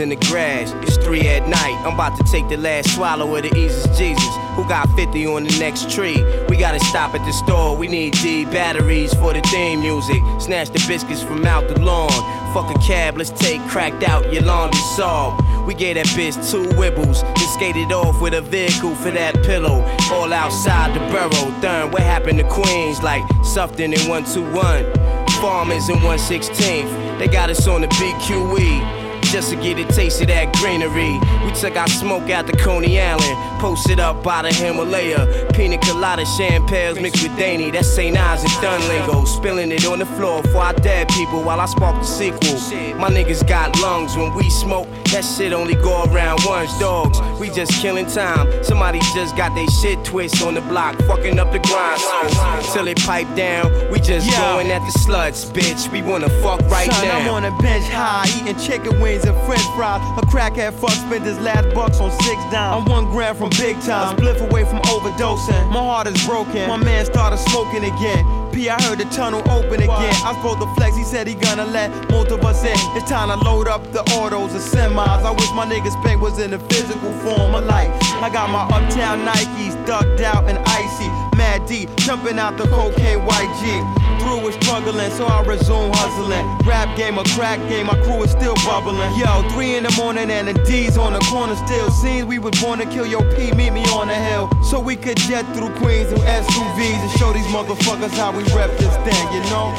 [0.00, 0.72] In the grass.
[0.82, 1.80] It's three at night.
[1.86, 4.34] I'm about to take the last swallow of the easiest Jesus.
[4.56, 6.20] Who got 50 on the next tree?
[6.48, 7.76] We gotta stop at the store.
[7.76, 10.20] We need D batteries for the theme music.
[10.40, 12.10] Snatch the biscuits from out the lawn.
[12.52, 15.36] Fuck a cab, let's take cracked out your laundry saw.
[15.64, 19.80] We gave that bitch two wibbles, then skated off with a vehicle for that pillow.
[20.10, 21.60] All outside the borough.
[21.60, 23.00] Darn, what happened to Queens?
[23.00, 25.30] Like Sutphin in 121.
[25.40, 27.18] Farmers in 116th.
[27.20, 29.03] They got us on the BQE
[29.34, 31.18] just to get a taste of that greenery.
[31.44, 35.50] We took our smoke out to Coney Island, posted up by the Himalaya.
[35.52, 37.72] Pina colada, champagnes mixed with Danny.
[37.72, 38.16] That's St.
[38.16, 39.26] Ives and Dunlingo.
[39.26, 42.54] Spilling it on the floor for our dead people while I spark the sequel.
[42.96, 44.86] My niggas got lungs when we smoke.
[45.14, 47.20] That shit only go around once, dogs.
[47.38, 48.50] We just killing time.
[48.64, 52.00] Somebody just got they shit twist on the block, fucking up the grind.
[52.00, 54.36] So, till it pipe down, we just Yo.
[54.38, 55.86] going at the sluts, bitch.
[55.92, 57.18] We wanna fuck right Son, now.
[57.20, 60.02] I'm on a bench high, eating chicken wings and french fries.
[60.18, 62.82] A crackhead fuck spent his last bucks on six down.
[62.82, 65.70] I'm one gram from big time, spliff away from overdosing.
[65.70, 68.43] My heart is broken, my man started smoking again.
[68.54, 70.14] P, I heard the tunnel open again.
[70.22, 72.78] I spoke to Flex, he said he gonna let most of us in.
[72.96, 75.24] It's time to load up the autos and semis.
[75.26, 77.90] I wish my niggas Spank was in the physical form of life.
[78.22, 81.08] I got my uptown Nikes ducked out and icy.
[81.36, 84.03] Mad D, jumping out the cocaine white G.
[84.20, 86.46] through with struggling, so I resume hustling.
[86.66, 89.12] Rap game, a crack game, my crew is still bubbling.
[89.18, 91.90] Yo, three in the morning and the D's on the corner still.
[91.90, 94.50] Scenes we was born to kill, yo, P, meet me on the hill.
[94.62, 98.70] So we could jet through Queens and SUVs and show these motherfuckers how we rep
[98.78, 99.74] this thing, you know?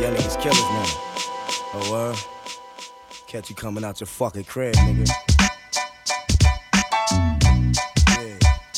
[0.00, 0.86] Y'all niggas killers now.
[1.74, 2.16] Oh, uh,
[3.26, 5.35] catch you coming out your fucking crib, nigga.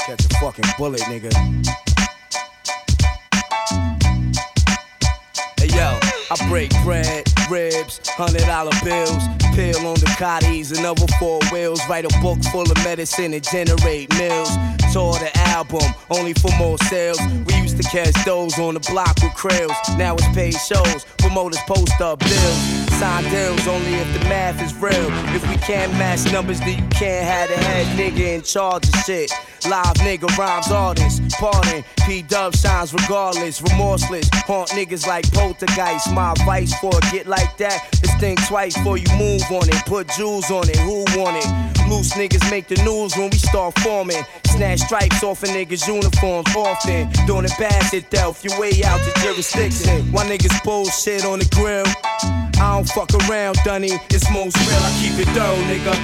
[0.09, 1.31] Catch a fucking bullet, nigga.
[5.59, 5.99] Hey yo,
[6.31, 9.23] I break bread, ribs, hundred dollar bills,
[9.55, 11.81] pill on the cotties and other four wheels.
[11.89, 14.51] Write a book full of medicine and generate mills.
[14.93, 17.19] Tour the album, only for more sales.
[17.47, 19.77] We used to catch those on the block with krills.
[19.99, 22.89] Now it's paid shows, promoters post up bills.
[22.99, 25.09] Sign deals only if the math is real.
[25.37, 28.95] If we can't match numbers, then you can't have the head nigga in charge of
[29.05, 29.31] shit.
[29.69, 31.85] Live nigga rhymes artists, pardon.
[32.07, 34.29] P Dub shines regardless, remorseless.
[34.47, 36.11] Haunt niggas like poltergeist.
[36.13, 39.85] My advice for a get like that is think twice before you move on it.
[39.87, 41.49] Put jewels on it, who want it?
[41.89, 44.23] Loose niggas make the news when we start forming.
[44.47, 47.09] Snatch stripes off a niggas' uniforms often.
[47.27, 50.13] Doing it bad shit Delph, your way out to jurisdiction.
[50.13, 51.87] Why niggas bullshit on the grill?
[52.61, 53.93] I don't fuck around, Dunny.
[54.11, 55.95] It's most real, I keep it thorough, nigga.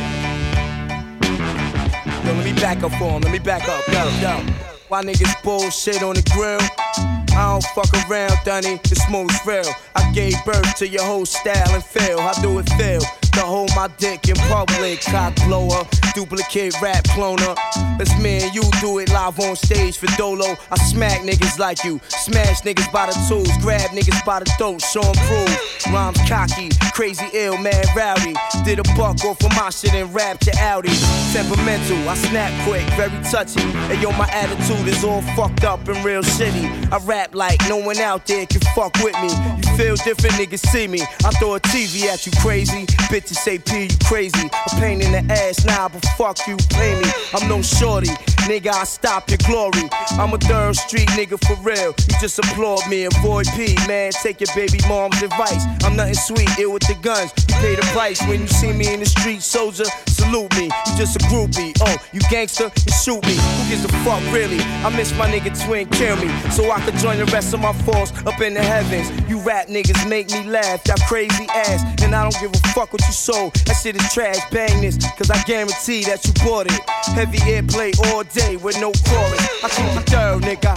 [2.25, 4.41] Yo, let me back up for him, let me back up, yo, yo.
[4.89, 7.14] Why niggas bullshit on the grill?
[7.37, 9.65] I don't fuck around, Dunny, it's most real.
[9.97, 12.21] I gave birth to your whole style and feel.
[12.21, 13.03] How do it feel?
[13.35, 17.57] To hold my dick in public, cock blower, duplicate rap cloner.
[17.99, 20.57] Let's me and you do it live on stage for Dolo.
[20.71, 24.81] I smack niggas like you, smash niggas by the tools, grab niggas by the throat,
[24.83, 25.93] show 'em prove.
[25.93, 28.35] Rhymes cocky, crazy ill, man rowdy.
[28.65, 30.95] Did a buck off of my shit and rap to Audi.
[31.33, 33.63] Temperamental, I snap quick, very touchy.
[33.91, 36.67] And yo, my attitude is all fucked up and real shitty.
[36.93, 39.31] I rap like no one out there can fuck with me.
[39.59, 41.03] You feel different, niggas see me.
[41.25, 42.87] I throw a TV at you, crazy.
[43.25, 44.49] Bitches say P, you crazy.
[44.49, 47.09] A pain in the ass now, but fuck you, pay me.
[47.33, 48.09] I'm no shorty,
[48.45, 49.89] nigga, I stop your glory.
[50.21, 51.95] I'm a third street nigga for real.
[52.07, 54.13] You just applaud me, avoid P, man.
[54.13, 55.65] Take your baby mom's advice.
[55.85, 57.33] I'm nothing sweet, ill with the guns.
[57.49, 59.87] You pay the price when you see me in the street, soldier.
[60.07, 61.73] Salute me, you just a groupie.
[61.81, 63.37] Oh, you gangster, you shoot me.
[63.37, 64.61] Who gives a fuck, really?
[64.85, 66.29] I miss my nigga twin, kill me.
[66.51, 69.09] So I could join the rest of my force up in the heavens.
[69.31, 71.81] You rap niggas make me laugh, y'all crazy ass.
[72.03, 73.55] And I don't give a fuck what you sold.
[73.67, 76.81] That shit is trash, bang this, cause I guarantee that you bought it.
[77.15, 79.41] Heavy airplay all day with no chorus.
[79.63, 80.75] I keep it thorough, nigga.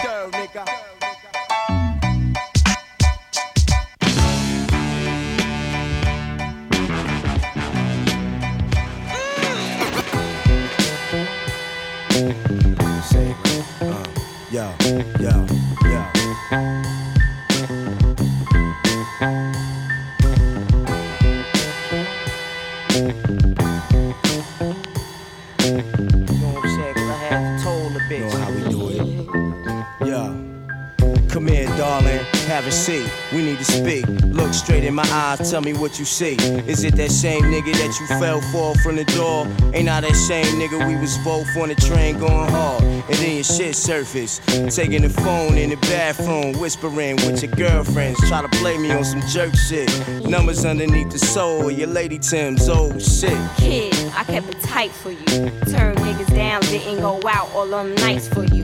[14.49, 15.36] Yo, yo, yo.
[32.57, 33.07] Have a seat.
[33.31, 34.07] We need to speak.
[34.33, 35.51] Look straight in my eyes.
[35.51, 36.37] Tell me what you see.
[36.65, 39.45] Is it that same nigga that you fell for from the door?
[39.75, 42.81] Ain't I that same nigga we was both on the train going hard?
[42.81, 44.41] And then your shit surface.
[44.75, 48.27] Taking the phone in the bathroom, whispering with your girlfriends.
[48.27, 49.87] Try to play me on some jerk shit.
[50.25, 51.69] Numbers underneath the soul.
[51.69, 53.37] Your lady Tim's old shit.
[53.57, 55.25] Kid, I kept it tight for you.
[55.69, 58.63] Turn niggas down, didn't go out all them nights for you.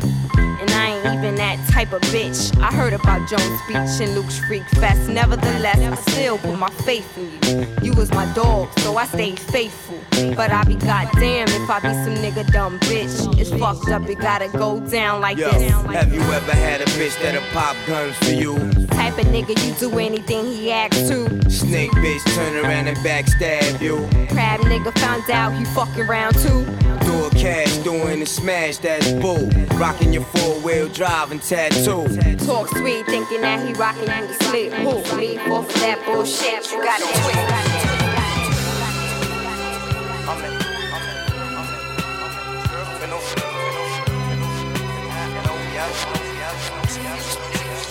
[1.43, 2.57] That type of bitch.
[2.61, 5.09] I heard about Jones Beach and Luke's Freak Fest.
[5.09, 7.67] Nevertheless, I still put my faith in you.
[7.81, 9.99] You was my dog, so I stayed faithful.
[10.37, 13.37] But I be goddamn if I be some nigga dumb bitch.
[13.37, 15.69] It's fucked up, it gotta go down like Yo, this.
[15.71, 18.55] have you ever had a bitch that'll pop guns for you?
[18.87, 21.49] Type of nigga, you do anything he asks to.
[21.49, 24.07] Snake bitch turn around and backstab you.
[24.29, 26.65] Crab nigga found out he fucking around too.
[27.05, 29.49] Do a cash, doing a smash, that's bull.
[29.77, 32.07] Rocking your four wheel drive and tattoo.
[32.45, 34.71] Talk sweet, thinking that he rocking you to sleep.
[34.73, 35.17] Who?
[35.17, 36.71] Me, for that bullshit.
[36.71, 38.13] You got it twisted.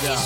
[0.02, 0.18] Yeah.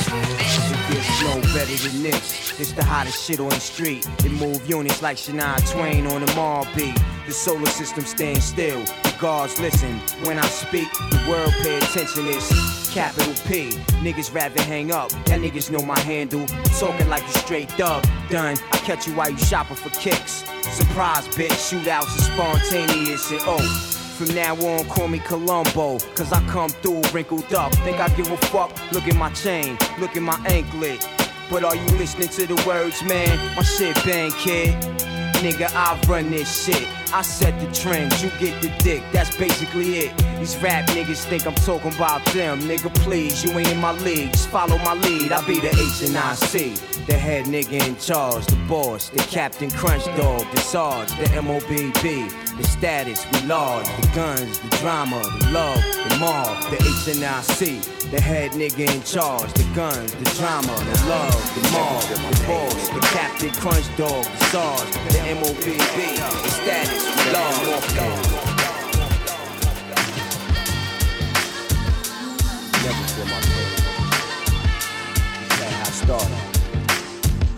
[0.91, 2.59] Gets no better than this.
[2.59, 4.09] It's the hottest shit on the street.
[4.25, 6.97] It move units like Shania Twain on the mall beat.
[7.27, 8.81] The solar system stands still.
[8.85, 9.99] The guards listen.
[10.25, 12.27] When I speak, the world pay attention.
[12.29, 13.71] It's capital P.
[14.01, 15.11] Niggas rather hang up.
[15.27, 16.47] That niggas know my handle.
[16.79, 18.05] Talking like you straight dub.
[18.31, 18.57] Done.
[18.71, 20.45] I catch you while you shopping for kicks.
[20.63, 21.51] Surprise, bitch.
[21.51, 23.93] Shootouts are spontaneous and oh.
[24.17, 27.75] From now on, call me Columbo, cause I come through wrinkled up.
[27.85, 28.71] Think I give a fuck?
[28.91, 31.07] Look at my chain, look at my anklet.
[31.51, 33.37] But are you listening to the words, man?
[33.55, 34.75] My shit bang, kid.
[35.43, 36.89] Nigga, I run this shit.
[37.13, 40.17] I set the trends, you get the dick, that's basically it.
[40.39, 42.61] These rap niggas think I'm talking about them.
[42.63, 44.33] Nigga, please, you ain't in my league.
[44.33, 46.75] Just follow my lead, I be the H and I C.
[47.07, 52.57] The head nigga in charge, the boss, the captain crunch dog, the sarge, the MOBB,
[52.57, 57.25] the status, we large, the guns, the drama, the love, the mob, the H and
[57.25, 57.81] I C.
[58.11, 62.89] The head nigga in charge, the guns, the drama, the love, the mob, the boss,
[62.91, 66.96] the captain crunch dog, the sarge, the MOBB, the status,
[72.83, 73.71] Never feel my pain.
[75.49, 76.46] That's how I started.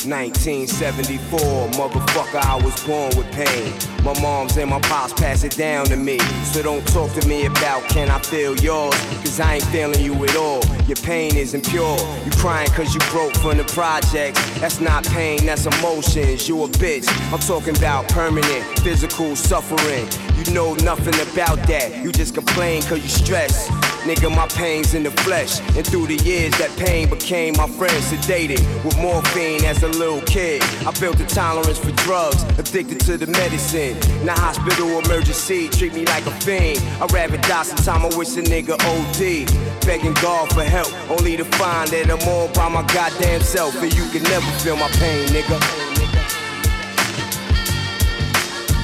[0.08, 1.38] 1974,
[1.72, 3.72] motherfucker, I was born with pain.
[4.04, 6.18] My moms and my pops pass it down to me.
[6.44, 10.14] So don't talk to me about can I feel yours, cause I ain't feeling you
[10.24, 10.64] at all.
[10.86, 11.98] Your pain isn't pure.
[12.24, 14.40] You crying cause you broke from the projects.
[14.60, 16.48] That's not pain, that's emotions.
[16.48, 17.08] You a bitch.
[17.32, 20.08] I'm talking about permanent physical suffering.
[20.36, 22.02] You know nothing about that.
[22.02, 23.68] You just complain cause you stress.
[24.06, 25.60] Nigga, my pain's in the flesh.
[25.76, 30.20] And through the years, that pain became my friend, sedated with morphine as a little
[30.22, 30.62] kid.
[30.86, 33.98] I built a tolerance for drugs, addicted to the medicine.
[34.24, 36.78] Now, hospital emergency, treat me like a fiend.
[37.02, 39.84] I'd rather die sometime, I wish a nigga OD.
[39.84, 43.74] Begging God for help, only to find that I'm all by my goddamn self.
[43.82, 45.58] And you can never feel my pain, nigga.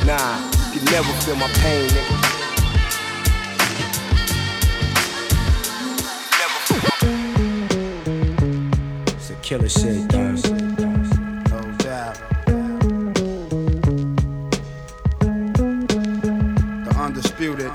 [0.07, 0.37] Nah,
[0.73, 2.34] you can never feel my pain, nigga.
[9.45, 10.37] Killer shit, dog.
[11.51, 12.17] No doubt.
[16.85, 17.71] The undisputed.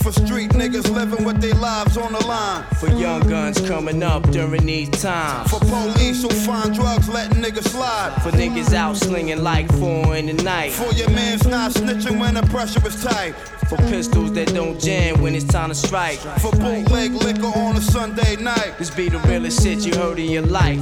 [0.00, 2.62] For street niggas living with their lives on the line.
[2.78, 5.50] For young guns coming up during these times.
[5.50, 8.22] For police who find drugs letting niggas slide.
[8.22, 10.70] For niggas out slinging like four in the night.
[10.70, 13.34] For your man's not snitching when the pressure is tight.
[13.74, 16.18] For pistols that don't jam when it's time to strike.
[16.40, 18.74] For bootleg liquor on a Sunday night.
[18.78, 20.80] This be the realest shit you heard in your life.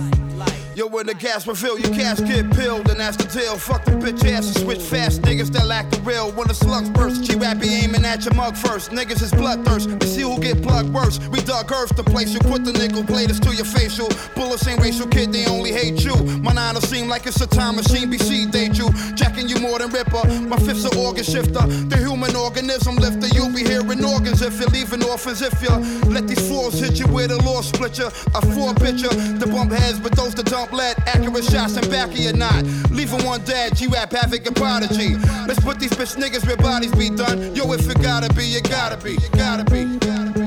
[0.75, 3.59] Yo, when the gas refill, your cash get pilled, and that's the deal.
[3.59, 6.33] Fuck the bitch ass and switch fast niggas that lack the real.
[6.33, 8.91] When the slugs burst, G rap be aiming at your mug first.
[8.91, 11.19] Niggas is bloodthirst, we see who get plugged worse.
[11.29, 14.09] We dug earth to place you, put the nickel platers to your facial.
[14.35, 16.15] Bullets ain't racial kid, they only hate you.
[16.41, 18.89] My nine will seem like it's a time machine, BC date you.
[19.15, 20.25] Jacking you more than Ripper.
[20.49, 23.29] My fifth's an organ shifter, the human organism lifter.
[23.29, 25.43] You'll be hearing organs if you're leaving orphans.
[25.43, 25.69] If you
[26.09, 28.07] let these floors hit you with a law split you.
[28.07, 30.97] A four picture, the bump heads, but those that dump lead.
[31.07, 32.65] Accurate shots in back of your knot.
[32.91, 35.17] Leaving one dead, G rap havoc and prodigy.
[35.47, 37.55] Let's put these bitch niggas where bodies be done.
[37.55, 39.81] Yo, if it gotta be, it gotta be, it gotta be.
[39.81, 40.43] it gotta be.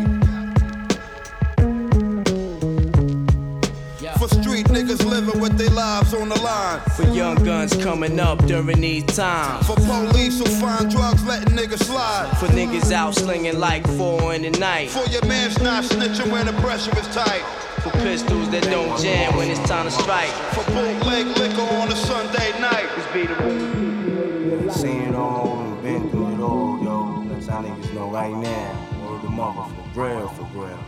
[4.17, 6.79] For street niggas living with their lives on the line.
[6.95, 9.67] For young guns coming up during these times.
[9.67, 12.35] For police who find drugs letting niggas slide.
[12.39, 14.89] For niggas out slinging like four in the night.
[14.89, 17.64] For your man's not snitching when the pressure is tight.
[17.85, 20.31] For pistols that don't jam when it's time to strike.
[20.55, 22.89] For bootleg liquor on a Sunday night.
[22.95, 27.23] This be the Seen it all, been through it all, yo.
[27.29, 29.07] Let's how niggas know right now.
[29.07, 30.79] Word the mother for real, for real.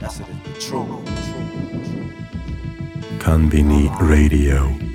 [0.00, 1.04] That's it, the truth.
[3.18, 4.91] Konbini Radio.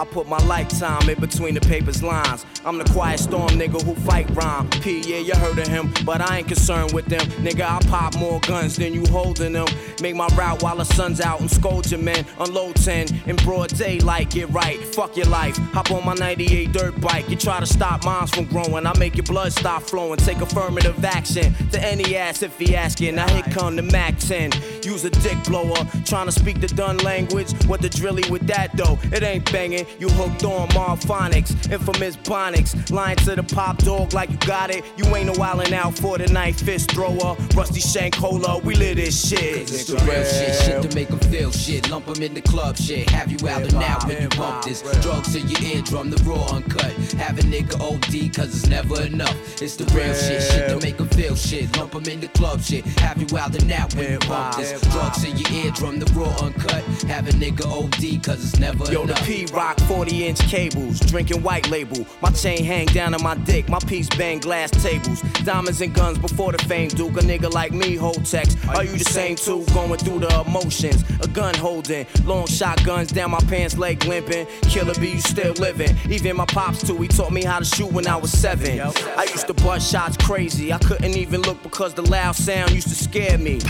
[0.00, 2.46] I put my lifetime in between the paper's lines.
[2.64, 4.70] I'm the quiet storm nigga who fight rhyme.
[4.70, 7.20] P, yeah, you heard of him, but I ain't concerned with them.
[7.44, 9.66] Nigga, I pop more guns than you holding them.
[10.00, 12.24] Make my route while the sun's out and scold your men.
[12.38, 14.78] Unload 10 in broad daylight, get right.
[14.94, 15.58] Fuck your life.
[15.74, 17.28] Hop on my 98 dirt bike.
[17.28, 18.86] You try to stop minds from growing.
[18.86, 20.16] I make your blood stop flowing.
[20.16, 23.16] Take affirmative action to any ass if he asking.
[23.16, 24.52] Now here come the Mac 10.
[24.82, 25.84] Use a dick blower.
[26.06, 27.52] Trying to speak the done language.
[27.66, 28.98] What the drilly with that though?
[29.12, 29.84] It ain't banging.
[29.98, 32.90] You hooked on Marphonics, infamous Bonics.
[32.90, 34.84] Lying to the pop dog like you got it.
[34.96, 37.36] You ain't no wildin' out for the night fist thrower.
[37.54, 39.62] Rusty Shank Cola, we lit this shit.
[39.62, 41.90] It's the real shit, shit to make them feel shit.
[41.90, 43.08] Lump them in the club shit.
[43.10, 44.82] Have you out and out when you bump this.
[45.02, 46.92] Drugs in your eardrum, the raw uncut.
[47.14, 49.36] Have a nigga OD, cause it's never enough.
[49.62, 51.76] It's the real shit, shit to make them feel shit.
[51.76, 52.84] Lump them in the club shit.
[53.00, 54.80] Have you out and out when you bump this.
[54.92, 56.84] Drugs in your eardrum, the raw uncut.
[57.04, 58.92] Have a nigga OD, cause it's never enough.
[58.92, 59.20] Yo, the.
[59.30, 62.06] P Rock 40 inch cables, drinking white label.
[62.20, 65.20] My chain hang down on my dick, my piece bang glass tables.
[65.44, 67.12] Diamonds and guns before the fame, Duke.
[67.12, 68.58] A nigga like me hold text.
[68.68, 69.64] Are you the same too?
[69.74, 71.04] Going through the emotions.
[71.20, 74.46] A gun holding, long shotguns down my pants leg limping.
[74.62, 75.96] Killer B, you still living.
[76.08, 78.80] Even my pops too, he taught me how to shoot when I was seven.
[78.80, 80.72] I used to bust shots crazy.
[80.72, 83.60] I couldn't even look because the loud sound used to scare me.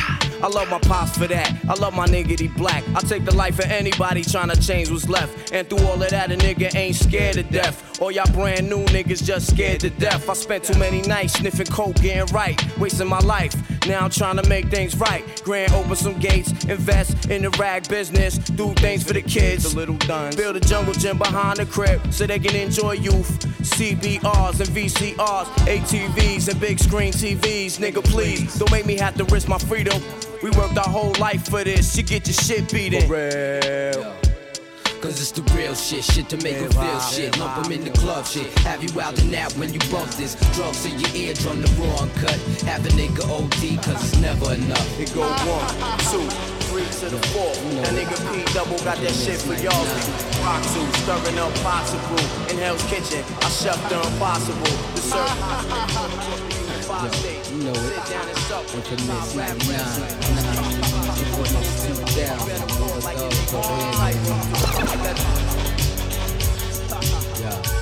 [0.42, 1.54] I love my pops for that.
[1.68, 2.82] I love my nigga, he black.
[2.94, 5.52] I take the life of anybody trying to change what's left.
[5.52, 8.00] And through all that, a nigga ain't scared to death.
[8.00, 10.28] All y'all brand new niggas just scared to death.
[10.28, 13.54] I spent too many nights sniffing coke, getting right, wasting my life.
[13.86, 15.24] Now I'm trying to make things right.
[15.44, 19.76] Grand open some gates, invest in the rag business, do things for the kids, the
[19.76, 20.36] little duns.
[20.36, 23.28] Build a jungle gym behind the crib so they can enjoy youth.
[23.60, 27.78] CBRs and VCRs, ATVs and big screen TVs.
[27.78, 30.02] Nigga, please don't make me have to risk my freedom.
[30.42, 31.96] We worked our whole life for this.
[31.96, 33.06] You get your shit beaten.
[33.06, 34.29] For real.
[35.00, 37.38] Cause it's the real shit, shit to make them feel shit.
[37.38, 38.46] Lump them in the club shit.
[38.68, 40.34] Have you out and out when you bump this?
[40.52, 42.36] Drugs in your eardrum, the raw uncut.
[42.68, 45.00] Have a nigga OD, cause it's never enough.
[45.00, 45.64] It go one,
[46.12, 46.28] two,
[46.68, 47.48] three to the four.
[47.80, 49.88] That nigga P double got that shit for y'all.
[50.44, 52.20] Rock two, stirring up possible.
[52.52, 54.68] In Hell's Kitchen, I chef the impossible.
[54.92, 55.32] The serve.
[57.56, 57.72] You know
[61.96, 61.99] it.
[62.16, 64.14] Infamous 99.
[64.16, 65.80] Infamous 2000.
[67.40, 67.79] Yeah.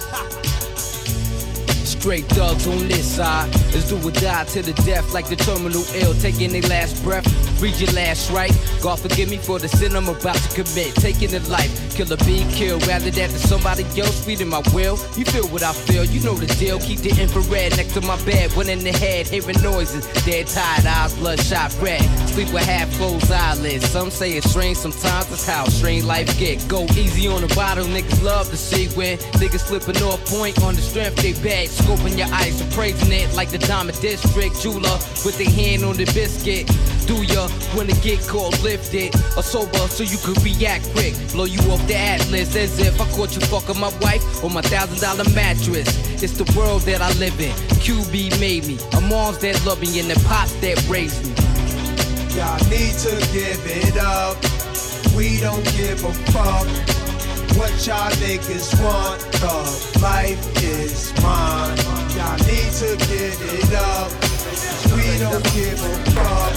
[2.08, 3.52] Straight thugs on this side.
[3.74, 7.26] Let's do or die to the death like the terminal ill, taking their last breath.
[7.60, 8.50] Read your last right.
[8.80, 10.94] God forgive me for the sin I'm about to commit.
[10.94, 12.86] Taking the life, kill a be killed.
[12.86, 14.96] Rather that than somebody else feeding my will.
[15.18, 16.80] You feel what I feel, you know the deal.
[16.80, 18.56] Keep the infrared next to my bed.
[18.56, 20.06] One in the head, hearing noises.
[20.24, 22.00] Dead tired eyes, bloodshot red.
[22.30, 23.84] Sleep with half closed eyelids.
[23.90, 26.66] Some say it's strange, sometimes that's how strange life get.
[26.68, 30.74] Go easy on the bottle, niggas love to see when niggas slipping off point on
[30.74, 31.68] the strength they bad.
[31.68, 31.97] bag.
[31.98, 36.04] Scoping your eyes, appraising it like the Diamond District jeweler with their hand on the
[36.04, 36.66] biscuit.
[37.06, 41.14] Do ya when it get caught lifted or sober so you could react quick?
[41.32, 44.62] Blow you off the atlas as if I caught you fucking my wife on my
[44.62, 45.88] thousand dollar mattress.
[46.22, 47.54] It's the world that I live in.
[47.82, 48.78] QB made me.
[48.96, 51.34] A moms that love me and the pops that raised me.
[52.36, 54.36] Y'all need to give it up.
[55.16, 57.07] We don't give a fuck
[57.58, 59.20] what y'all niggas want.
[59.42, 61.76] The life is mine.
[62.14, 64.10] Y'all need to give it up.
[64.94, 66.54] We don't give a fuck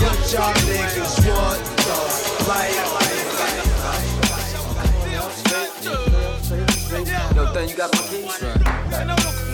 [0.00, 1.60] what y'all niggas want.
[1.84, 1.96] The
[2.48, 2.94] life
[7.34, 8.42] Yo, then you got my keys?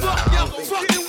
[0.02, 0.99] Right.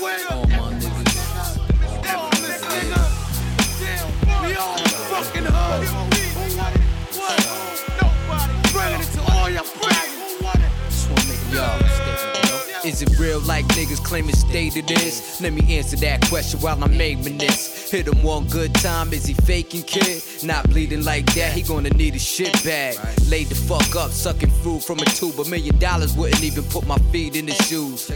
[12.91, 15.39] Is it real like niggas claim it stated is?
[15.39, 17.89] Let me answer that question while I'm aiming this.
[17.89, 20.21] Hit him one good time, is he faking kid?
[20.43, 22.97] Not bleeding like that, he gonna need a shit bag.
[23.29, 25.39] Laid the fuck up, sucking food from a tube.
[25.39, 28.09] A million dollars wouldn't even put my feet in his shoes.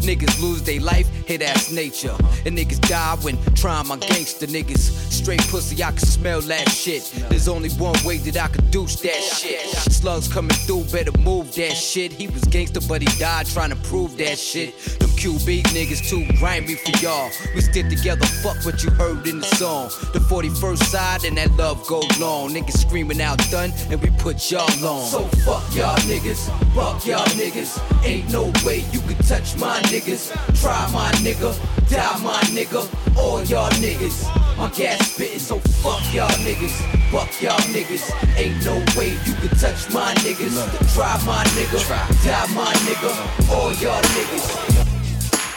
[0.00, 2.16] Niggas lose their life, hit ass nature.
[2.46, 5.12] And niggas die when trying my gangster niggas.
[5.12, 7.02] Straight pussy, I can smell that shit.
[7.28, 9.60] There's only one way that I could douche that shit.
[9.92, 12.12] Slugs coming through, better move that shit.
[12.12, 14.76] He was gangster, but he died trying to prove that shit.
[14.98, 17.30] Them QB niggas too grimy for y'all.
[17.54, 19.88] We stick together, fuck what you heard in the song.
[20.12, 22.50] The 41st side and that love go long.
[22.50, 25.06] Niggas screaming out done, and we put y'all on.
[25.06, 27.80] So fuck y'all niggas, fuck y'all niggas.
[28.04, 30.32] Ain't no way you can touch my niggas.
[30.60, 31.52] Try my nigga,
[31.92, 32.80] die my nigga.
[33.16, 34.24] All y'all niggas,
[34.56, 36.74] my gas spittin', so fuck y'all niggas,
[37.12, 38.04] fuck y'all niggas.
[38.36, 40.56] Ain't no way you can touch my niggas.
[40.94, 41.78] Try my nigga,
[42.24, 43.10] die my nigga.
[43.52, 44.46] All y'all niggas.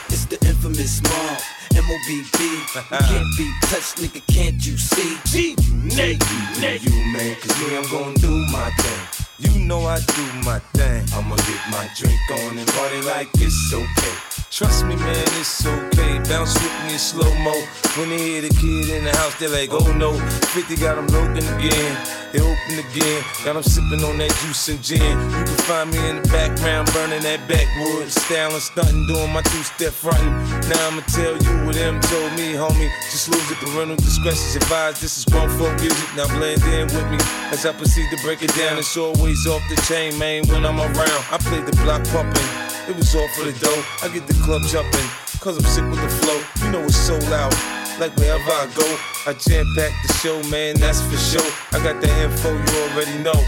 [0.09, 1.39] It's the infamous mob.
[1.75, 5.17] M-O-B-B Can't be touched, nigga, can't you see?
[5.25, 6.23] G, Nate,
[6.61, 9.25] Nate You man, cause me, I'm gonna do my thing.
[9.39, 11.03] You know I do my thing.
[11.13, 14.34] I'ma get my drink on and party like it's okay.
[14.55, 16.17] Trust me, man, it's okay.
[16.31, 17.51] Bounce with me in slow mo.
[17.99, 20.15] When they hear the kid in the house, they're like, oh no.
[20.55, 21.91] 50 got them broken again.
[22.31, 23.21] They open again.
[23.43, 25.03] Got them sipping on that juice and gin.
[25.03, 28.07] You can find me in the background burning that backwood.
[28.07, 30.31] Styling, stunting, doing my two step fronting.
[30.71, 32.87] Now I'ma tell you what them told me, homie.
[33.11, 35.03] Just lose it, parental discretion advised.
[35.03, 36.07] This is grown folk music.
[36.15, 37.19] Now blend in with me
[37.51, 38.79] as I proceed to break it down.
[38.79, 41.23] It's always off the chain, man, when I'm around.
[41.27, 42.64] I play the block pumping.
[42.87, 43.83] It was all for the dough.
[44.03, 45.07] I get the club jumping,
[45.41, 46.37] cause I'm sick with the flow.
[46.61, 47.53] You know it's so loud.
[47.99, 48.85] Like wherever I go,
[49.25, 51.49] I jam pack the show, man, that's for sure.
[51.73, 53.41] I got the info you already know.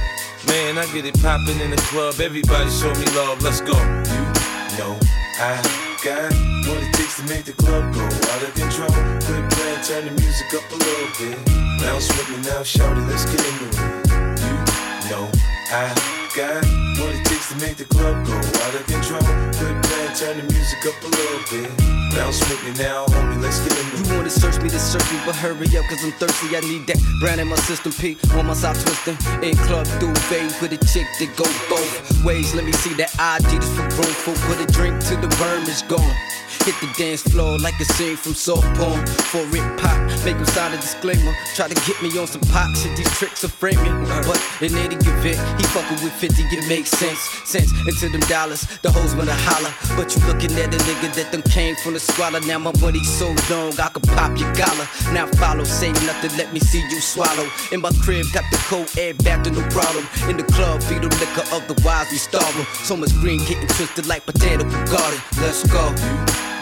[0.47, 2.15] Man, I get it poppin' in the club.
[2.19, 3.41] Everybody show me love.
[3.43, 3.77] Let's go.
[3.77, 4.97] You know
[5.37, 5.61] I
[6.01, 6.33] got
[6.65, 8.89] what it takes to make the club go out of control.
[9.21, 11.37] Quit playing, turn the music up a little bit.
[11.83, 13.77] Bounce with me now, shout it, let's get into it.
[15.05, 15.29] You know
[15.69, 15.93] I
[16.35, 16.65] got
[16.97, 19.23] what it takes to make the club go out of control.
[19.55, 21.71] Quit playing, turn the music up a little bit.
[22.11, 23.87] Bounce with me now, homie, let's get it.
[23.95, 26.55] You wanna search me to search me, but hurry up, cause I'm thirsty.
[26.57, 28.17] I need that brand in my system, P.
[28.35, 29.15] On my side twisting.
[29.43, 32.53] In club duvet with a chick that go both ways.
[32.53, 35.63] Let me see that ID just for room for put a drink till the worm
[35.63, 36.15] is gone.
[36.67, 38.99] Hit the dance floor like a scene from soft porn.
[39.31, 39.95] For it pop,
[40.25, 41.31] make him sign a disclaimer.
[41.55, 44.03] Try to get me on some pop shit, these tricks are framing.
[44.27, 47.19] But in any event, he fucking with 50, it makes sense.
[47.47, 49.71] Sense into them dollars, the hoes wanna holler.
[49.95, 52.41] But you looking at a nigga that them came from the squalor.
[52.41, 54.87] Now my money's so long, I can pop your collar.
[55.15, 57.47] Now follow, say nothing, let me see you swallow.
[57.71, 60.03] In my crib, got the cold air back to no problem.
[60.27, 62.67] In the club, feed them liquor, otherwise we starve.
[62.83, 65.21] So much green getting twisted like potato garden.
[65.39, 65.95] Let's go.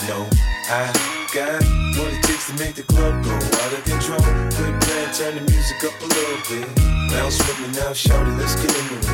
[0.07, 0.27] Know
[0.69, 0.91] I
[1.33, 1.63] got
[1.97, 4.19] what it takes to make the club go out of control.
[4.55, 6.67] Quit playing, turn the music up a little bit.
[7.09, 9.05] Bounce with me now, shout it, let's get into it.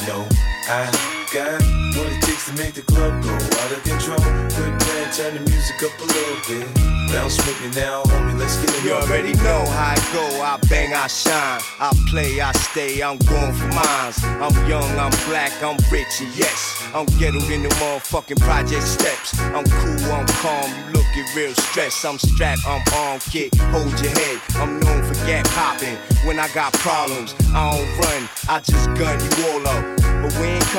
[0.00, 0.28] You know
[0.68, 0.84] I
[1.32, 1.62] got
[1.96, 4.18] what it takes to make the club go out of control.
[4.18, 6.66] Quit playing, turn the music up a little bit.
[7.12, 8.84] Bounce with me now, homie, let's get it.
[8.84, 10.24] You already know how I go.
[10.42, 11.60] I bang, I shine.
[11.78, 13.02] I play, I stay.
[13.02, 14.18] I'm going for mines.
[14.24, 19.38] I'm young, I'm black, I'm rich, and yes, I'm ghettoed in the motherfucking project steps.
[19.38, 20.70] I'm cool, I'm calm.
[20.78, 22.04] You looking real stressed.
[22.04, 23.54] I'm strapped, I'm on kid.
[23.70, 24.40] Hold your head.
[24.56, 25.96] I'm known for gap popping.
[26.26, 28.28] When I got problems, I don't run.
[28.48, 30.11] I just gun you all up.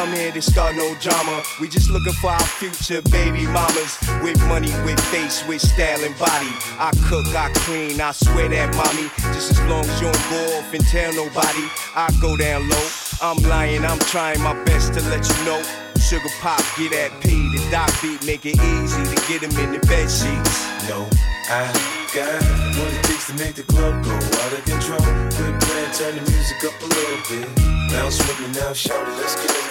[0.04, 1.42] Come here to start no drama.
[1.62, 3.96] We just looking for our future baby mamas.
[4.22, 6.52] With money, with face, with style and body.
[6.76, 9.08] I cook, I clean, I swear that mommy.
[9.32, 11.64] Just as long as you don't go off and tell nobody,
[11.96, 12.88] I go down low.
[13.22, 15.64] I'm lying, I'm trying my best to let you know.
[15.96, 19.72] Sugar pop, get that P, the doc beat, make it easy to get him in
[19.72, 20.68] the bed sheets.
[20.92, 21.08] No,
[21.48, 21.72] I
[22.12, 22.44] got
[22.76, 25.00] what it takes to make the club go out of control.
[25.32, 27.48] Quit playing, turn the music up a little bit.
[27.88, 29.63] Bounce with me now, shout it, let's get it.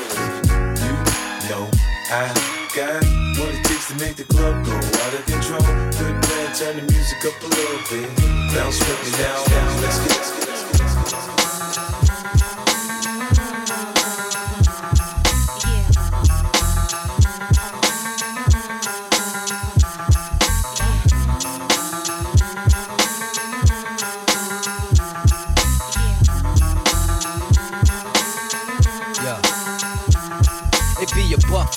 [1.48, 1.69] Know
[2.09, 2.28] I
[2.77, 3.02] got
[3.36, 5.60] what it takes to make the club go out of control.
[5.60, 8.09] Quit playing, turn the music up a little bit.
[8.55, 9.43] Bounce with me now
[9.82, 10.51] let's get, let's get,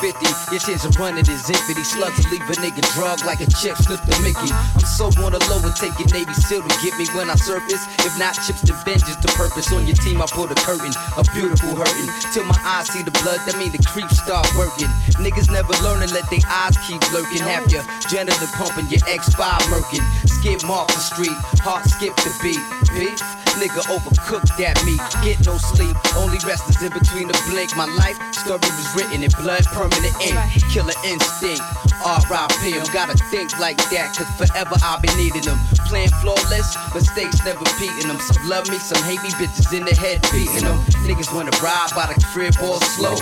[0.05, 0.53] 50.
[0.53, 1.73] Your chance a running is empty.
[1.73, 1.83] infinity.
[1.83, 4.53] slugs will leave a nigga drug like a chip slipped the Mickey.
[4.53, 7.81] I'm so on the low and your Navy SEAL to get me when I surface.
[8.05, 9.73] If not, chips to vengeance to purpose.
[9.73, 10.93] On your team, I pull the curtain.
[11.17, 12.09] A beautiful hurting.
[12.33, 14.93] Till my eyes see the blood, that mean the creep start working.
[15.17, 17.41] Niggas never learn and let their eyes keep lurking.
[17.41, 19.41] Have your janitor pumping, your X5
[19.73, 20.05] murking.
[20.29, 22.61] Skip off the street, heart skip the beat.
[22.93, 23.44] Beef?
[23.59, 27.75] Nigga overcooked at me, Get no sleep, only rest is in between the blink.
[27.75, 30.37] My life story was written in blood, permanent ink.
[30.71, 31.63] Killer instinct,
[32.05, 32.77] R.I.P.
[32.77, 35.59] I'm gotta think like that, cause forever I'll be needing them.
[35.87, 38.19] Playing flawless, mistakes never beating them.
[38.19, 40.77] Some love me, some hate me, bitches in the head beating them.
[41.07, 43.15] Niggas wanna ride by the crib all slow.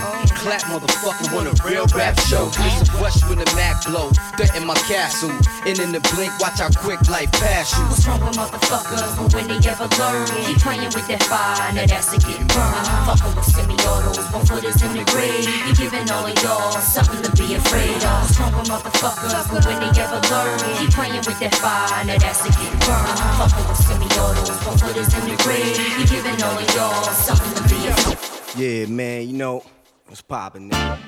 [0.43, 2.51] Clap motherfucker want a real rap show.
[2.59, 4.09] Listen, rush when the Mac blow.
[4.37, 5.31] Threaten my castle.
[5.65, 7.83] And in the blink, watch how quick life pass you.
[7.85, 9.15] What's wrong with motherfuckers?
[9.15, 12.87] But when they ever learn, keep playing with that fire, now that's a getting burned.
[13.07, 15.47] Fucking with semi-autos, one footers in the grave.
[15.67, 18.23] You giving all of y'all something to be afraid of.
[18.29, 19.33] With motherfuckers?
[19.51, 23.19] But when they ever learn, keep playing with that fire, now that's a getting burned.
[23.39, 25.75] Fucking with semi-autos, one footers in the grave.
[25.99, 28.55] You giving all of y'all something to be afraid of.
[28.55, 29.63] Yeah, man, you know,
[30.07, 30.99] what's poppin', nigga?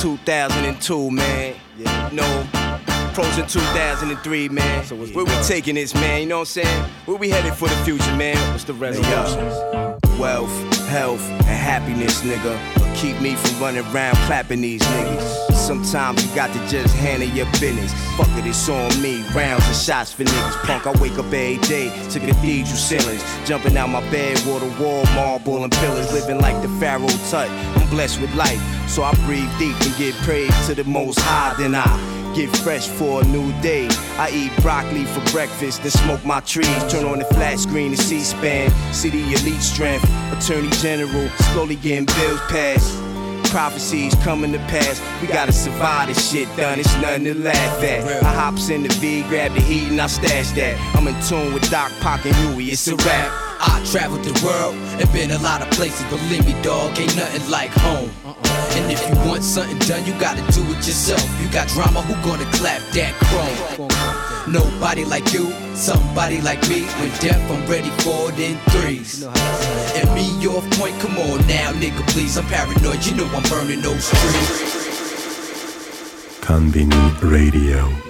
[0.00, 1.54] 2002, man.
[1.76, 2.46] Yeah, you know,
[3.14, 4.84] approaching 2003, man.
[4.84, 6.20] So where we taking this, man?
[6.20, 6.90] You know what I'm saying?
[7.06, 8.36] Where we headed for the future, man?
[8.50, 9.38] What's the resolution?
[10.18, 10.50] Wealth,
[10.88, 12.58] health, and happiness, nigga.
[12.74, 15.52] But keep me from running around clapping these niggas.
[15.52, 17.94] Sometimes you got to just handle your business.
[18.16, 19.22] Fuck it, it's on me.
[19.32, 20.56] Rounds and shots for niggas.
[20.64, 23.22] Punk, I wake up every day to cathedral ceilings.
[23.46, 26.12] Jumping out my bed, water wall, marble, and pillars.
[26.12, 27.48] Living like the Pharaoh tut.
[27.48, 31.54] I'm blessed with life, so I breathe deep and give praise to the most high.
[31.56, 33.88] Then I get fresh for a new day.
[34.18, 36.92] I eat broccoli for breakfast, then smoke my trees.
[36.92, 38.70] Turn on the flat screen to C-SPAN.
[38.92, 40.04] See the elite strength.
[40.32, 43.00] Attorney General, slowly getting bills passed.
[43.50, 45.00] Prophecies coming to pass.
[45.22, 46.80] We gotta survive this shit done.
[46.80, 48.24] It's nothing to laugh at.
[48.24, 50.76] I hops in the V, grab the heat, and I stash that.
[50.96, 52.70] I'm in tune with Doc, Pac, and Huey.
[52.70, 53.43] It's a rap.
[53.60, 56.04] I traveled the world and been a lot of places.
[56.10, 58.10] Believe me, dog, ain't nothing like home.
[58.76, 61.24] And if you want something done, you gotta do it yourself.
[61.40, 63.88] You got drama, who gonna clap that chrome?
[64.52, 66.82] Nobody like you, somebody like me.
[67.00, 69.22] When death, I'm ready for it in threes.
[69.22, 72.36] And me, off point, come on now, nigga, please.
[72.36, 74.84] I'm paranoid, you know I'm burning those trees.
[76.40, 78.03] Konbini Radio.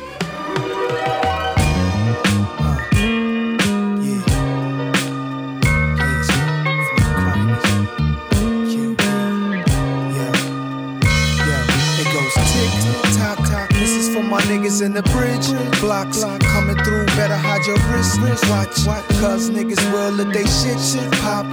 [14.35, 15.47] My niggas in the bridge.
[15.81, 17.06] Blocks coming through.
[17.15, 18.19] Better hide your wrist.
[18.51, 21.47] Watch, cause niggas will let they shit shit pop.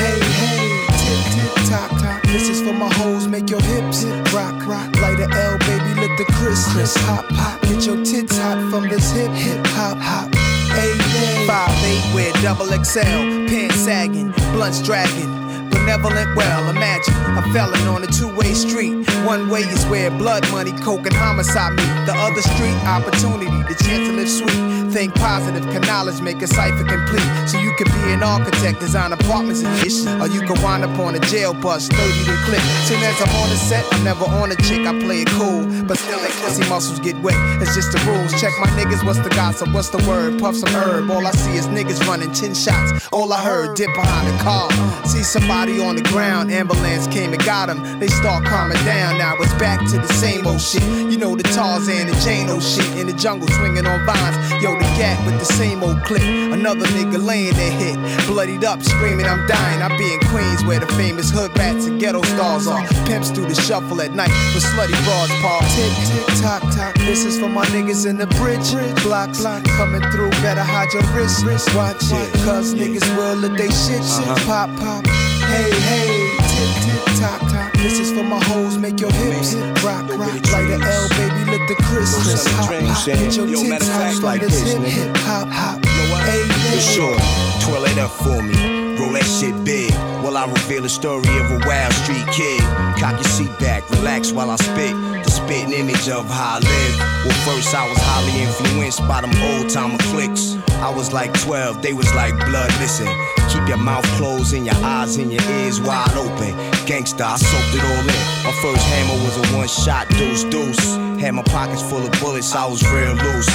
[0.00, 2.22] Hey hey, tick tick tock tock.
[2.22, 3.28] This is for my hoes.
[3.28, 4.88] Make your hips rock rock.
[5.02, 7.60] Light a L, baby, let the crisp crisp pop pop.
[7.62, 10.34] Get your tits hot from this hip hip hop hop.
[10.72, 11.46] Hey hey.
[11.46, 16.68] Five eight with double XL, pants sagging, blunts dragging benevolent well.
[16.70, 19.06] Imagine a felon on a two-way street.
[19.24, 22.06] One way is where blood money, coke, and homicide meet.
[22.06, 24.77] The other street, opportunity, the chance to live sweet.
[24.98, 27.22] Think positive, can knowledge make a cipher complete.
[27.46, 30.04] So you can be an architect, design apartments and ish.
[30.04, 32.60] Or you can wind up on a jail bus, 30 to clip.
[32.82, 35.62] Soon as I'm on the set, I'm never on a chick, I play it cool.
[35.84, 37.36] But still, they pussy muscles get wet.
[37.62, 38.32] It's just the rules.
[38.40, 39.72] Check my niggas, what's the gossip?
[39.72, 40.40] What's the word?
[40.40, 41.08] Puff some herb.
[41.12, 43.06] All I see is niggas running 10 shots.
[43.12, 44.68] All I heard, dip behind the car.
[45.06, 48.00] See somebody on the ground, ambulance came and got him.
[48.00, 49.16] They start calming down.
[49.16, 50.82] Now it's back to the same old shit.
[50.82, 54.36] You know the Tarzan and Jano shit in the jungle swinging on vines.
[54.60, 56.22] Yo, the gap with the same old clip.
[56.22, 57.96] Another nigga laying there hit,
[58.26, 59.82] bloodied up, screaming I'm dying.
[59.82, 62.86] I be in Queens where the famous hood rats and ghetto stars are.
[63.06, 65.60] Pimps do the shuffle at night with slutty broads paw.
[65.74, 66.94] Tick tick tock tock.
[66.98, 68.72] This is for my niggas in the bridge.
[69.02, 70.30] Block block coming through.
[70.42, 71.44] Better hide your wrist.
[71.74, 75.06] Watch it, cause niggas will let they shit shit pop pop.
[75.06, 77.67] Hey, hey, tick, tick, tock, tock.
[77.78, 80.34] This is for my hoes, make your hips rock, rock.
[80.52, 83.06] Light a L, baby, let the crisp, crisp, hop, hop.
[83.06, 85.84] Get your tits hot, like this, hip, hip, hop, hop.
[86.26, 86.42] Hey,
[86.74, 87.18] For sure.
[87.62, 88.96] Twirl it up for me.
[88.98, 89.92] Roll that shit big.
[90.28, 92.60] While I reveal the story of a wild street kid.
[93.00, 94.92] Cock your seat back, relax while I spit.
[95.24, 96.98] The spitting image of how I live.
[97.24, 100.58] Well, first I was highly influenced by them old timer clicks.
[100.84, 102.70] I was like 12, they was like blood.
[102.78, 103.08] Listen,
[103.48, 106.52] keep your mouth closed and your eyes and your ears wide open.
[106.84, 108.44] Gangsta, I soaked it all in.
[108.44, 110.96] My first hammer was a one shot deuce deuce.
[111.22, 113.48] Had my pockets full of bullets, I was real loose.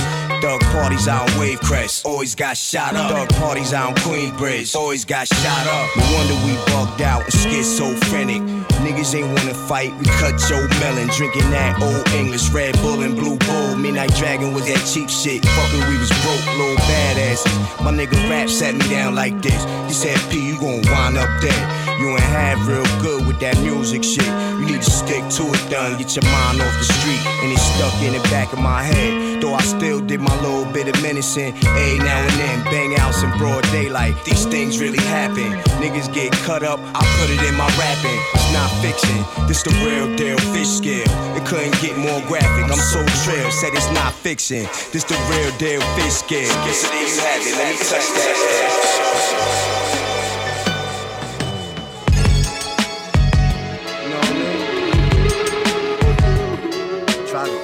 [0.44, 3.10] Thug parties on Wave Crest, always got shot up.
[3.12, 5.96] Thug parties on Queensbridge, always got shot up.
[5.96, 8.42] No wonder we bugged out and schizophrenic.
[8.84, 11.08] Niggas ain't wanna fight, we cut your melon.
[11.16, 13.76] Drinking that old English Red Bull and Blue Bull.
[13.76, 15.42] Midnight Dragon was that cheap shit.
[15.42, 17.84] Fuckin' we was broke, little badasses.
[17.84, 19.64] My nigga rap sat me down like this.
[19.88, 21.84] He said, P, you gon' wind up dead.
[22.04, 24.28] You ain't have real good with that music shit.
[24.60, 25.98] You need to stick to it, done.
[25.98, 27.24] Get your mind off the street.
[27.40, 29.42] And it's stuck in the back of my head.
[29.42, 31.56] Though I still did my little bit of menacing.
[31.64, 34.16] A now and then, bang outs in broad daylight.
[34.26, 35.48] These things really happen.
[35.80, 38.20] Niggas get cut up, I put it in my rapping.
[38.36, 41.10] It's not fiction, this the real deal fish scale.
[41.36, 42.66] It couldn't get more graphic.
[42.70, 44.68] I'm so trill, said it's not fiction.
[44.92, 46.42] This the real deal fish scale.
[46.42, 46.78] You
[47.26, 48.84] have it, let me touch that.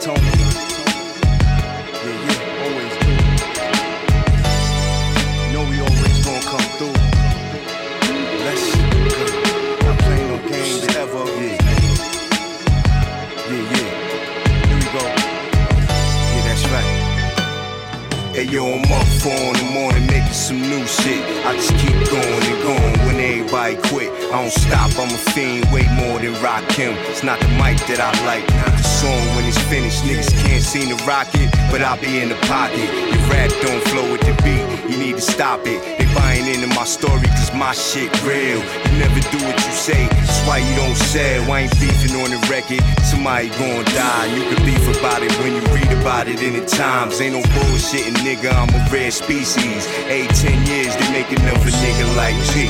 [0.01, 0.28] Tone
[18.49, 21.21] Yo, I'm up four in the morning making some new shit.
[21.45, 24.09] I just keep going and going when everybody quit.
[24.33, 26.97] I don't stop, I'm a fiend way more than Rakim.
[27.13, 30.01] It's not the mic that I like, not the song when it's finished.
[30.01, 32.89] Niggas can't seem to rock it, but I'll be in the pocket.
[32.89, 34.65] Your rap don't flow with the beat,
[34.99, 35.79] need to stop it.
[35.97, 38.59] They buying into my story cause my shit real.
[38.59, 41.51] You never do what you say, that's why you don't sell.
[41.51, 44.25] I ain't beefing on the record, somebody gon' die.
[44.35, 47.21] You can beef about it when you read about it in the times.
[47.21, 49.87] Ain't no bullshitting, nigga, I'm a rare species.
[50.11, 52.67] Eight, ten years, they make enough a nigga like G.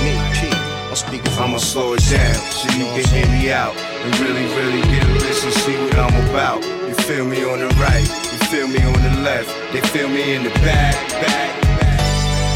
[1.40, 5.14] I'ma slow it down so you can hear me out and really, really get a
[5.14, 6.62] listen, see what I'm about.
[6.64, 10.36] You feel me on the right, you feel me on the left, they feel me
[10.36, 11.59] in the back, back.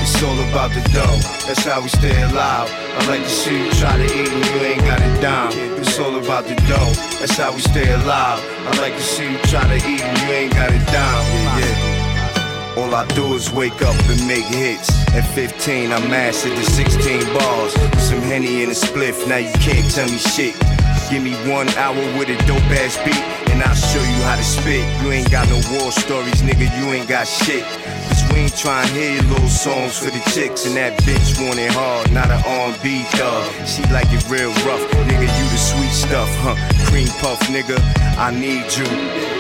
[0.04, 2.68] It's all about the dough, that's how we stay alive.
[2.70, 5.54] I like to see you try to eat and you ain't got a dime.
[5.80, 8.44] It's all about the dough, that's how we stay alive.
[8.68, 11.26] I like to see you try to eat and you ain't got a dime.
[11.56, 12.76] Yeah.
[12.76, 14.90] All I do is wake up and make hits.
[15.16, 17.74] At 15, I mastered the 16 bars.
[18.04, 20.56] Some Henny in a spliff, now you can't tell me shit.
[21.10, 23.24] Give me one hour with a dope ass beat,
[23.54, 24.82] and I'll show you how to spit.
[25.02, 27.64] You ain't got no war stories, nigga, you ain't got shit.
[28.10, 31.38] Cause we ain't trying to hear your little songs for the chicks, and that bitch
[31.38, 33.46] want it hard, not an R&B thug.
[33.70, 36.58] She like it real rough, nigga, you the sweet stuff, huh?
[36.90, 37.78] Cream puff, nigga,
[38.18, 38.90] I need you.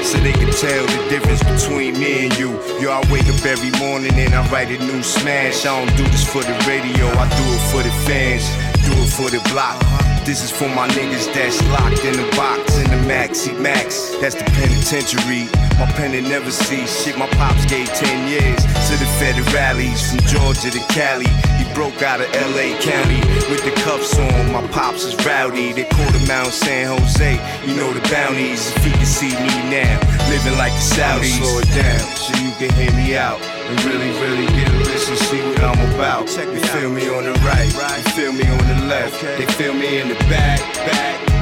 [0.06, 2.52] So they can tell the difference between me and you.
[2.78, 5.66] Yo, I wake up every morning and I write a new smash.
[5.66, 8.46] I don't do this for the radio, I do it for the fans,
[8.86, 9.82] do it for the block.
[10.26, 14.03] This is for my niggas that's locked in the box in the Maxi Max.
[14.22, 15.48] That's the penitentiary.
[15.80, 17.18] My pen never see shit.
[17.18, 21.30] My pops gave 10 years to the federales from Georgia to Cali.
[21.58, 24.52] He broke out of LA County with the cuffs on.
[24.52, 25.74] My pops is rowdy.
[25.74, 27.34] They call him Mount San Jose.
[27.66, 28.72] You know the bounties.
[28.76, 30.00] If he can see me now,
[30.30, 31.40] living like the Saudis.
[31.40, 35.16] Slow it down so you can hear me out and really, really get a listen,
[35.16, 36.28] see what I'm about.
[36.28, 39.74] Check You feel me on the right, you feel me on the left, they feel
[39.74, 41.33] me in the back, back.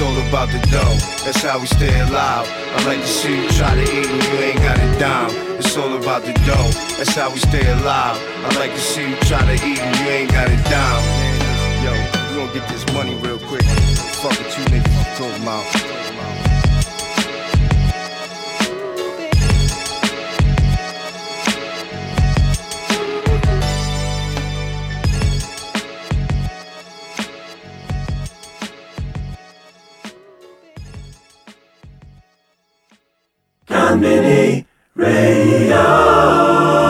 [0.00, 0.96] It's all about the dough,
[1.26, 2.48] that's how we stay alive.
[2.48, 5.30] I like to see you try to eat and you ain't got a dime.
[5.58, 8.16] It's all about the dough, that's how we stay alive.
[8.16, 11.04] I like to see you try to eat and you ain't got a dime.
[11.84, 11.92] Yo,
[12.30, 13.62] we gonna get this money real quick.
[14.24, 15.99] Fuck what you niggas talking about.
[33.96, 36.89] Mini Radio.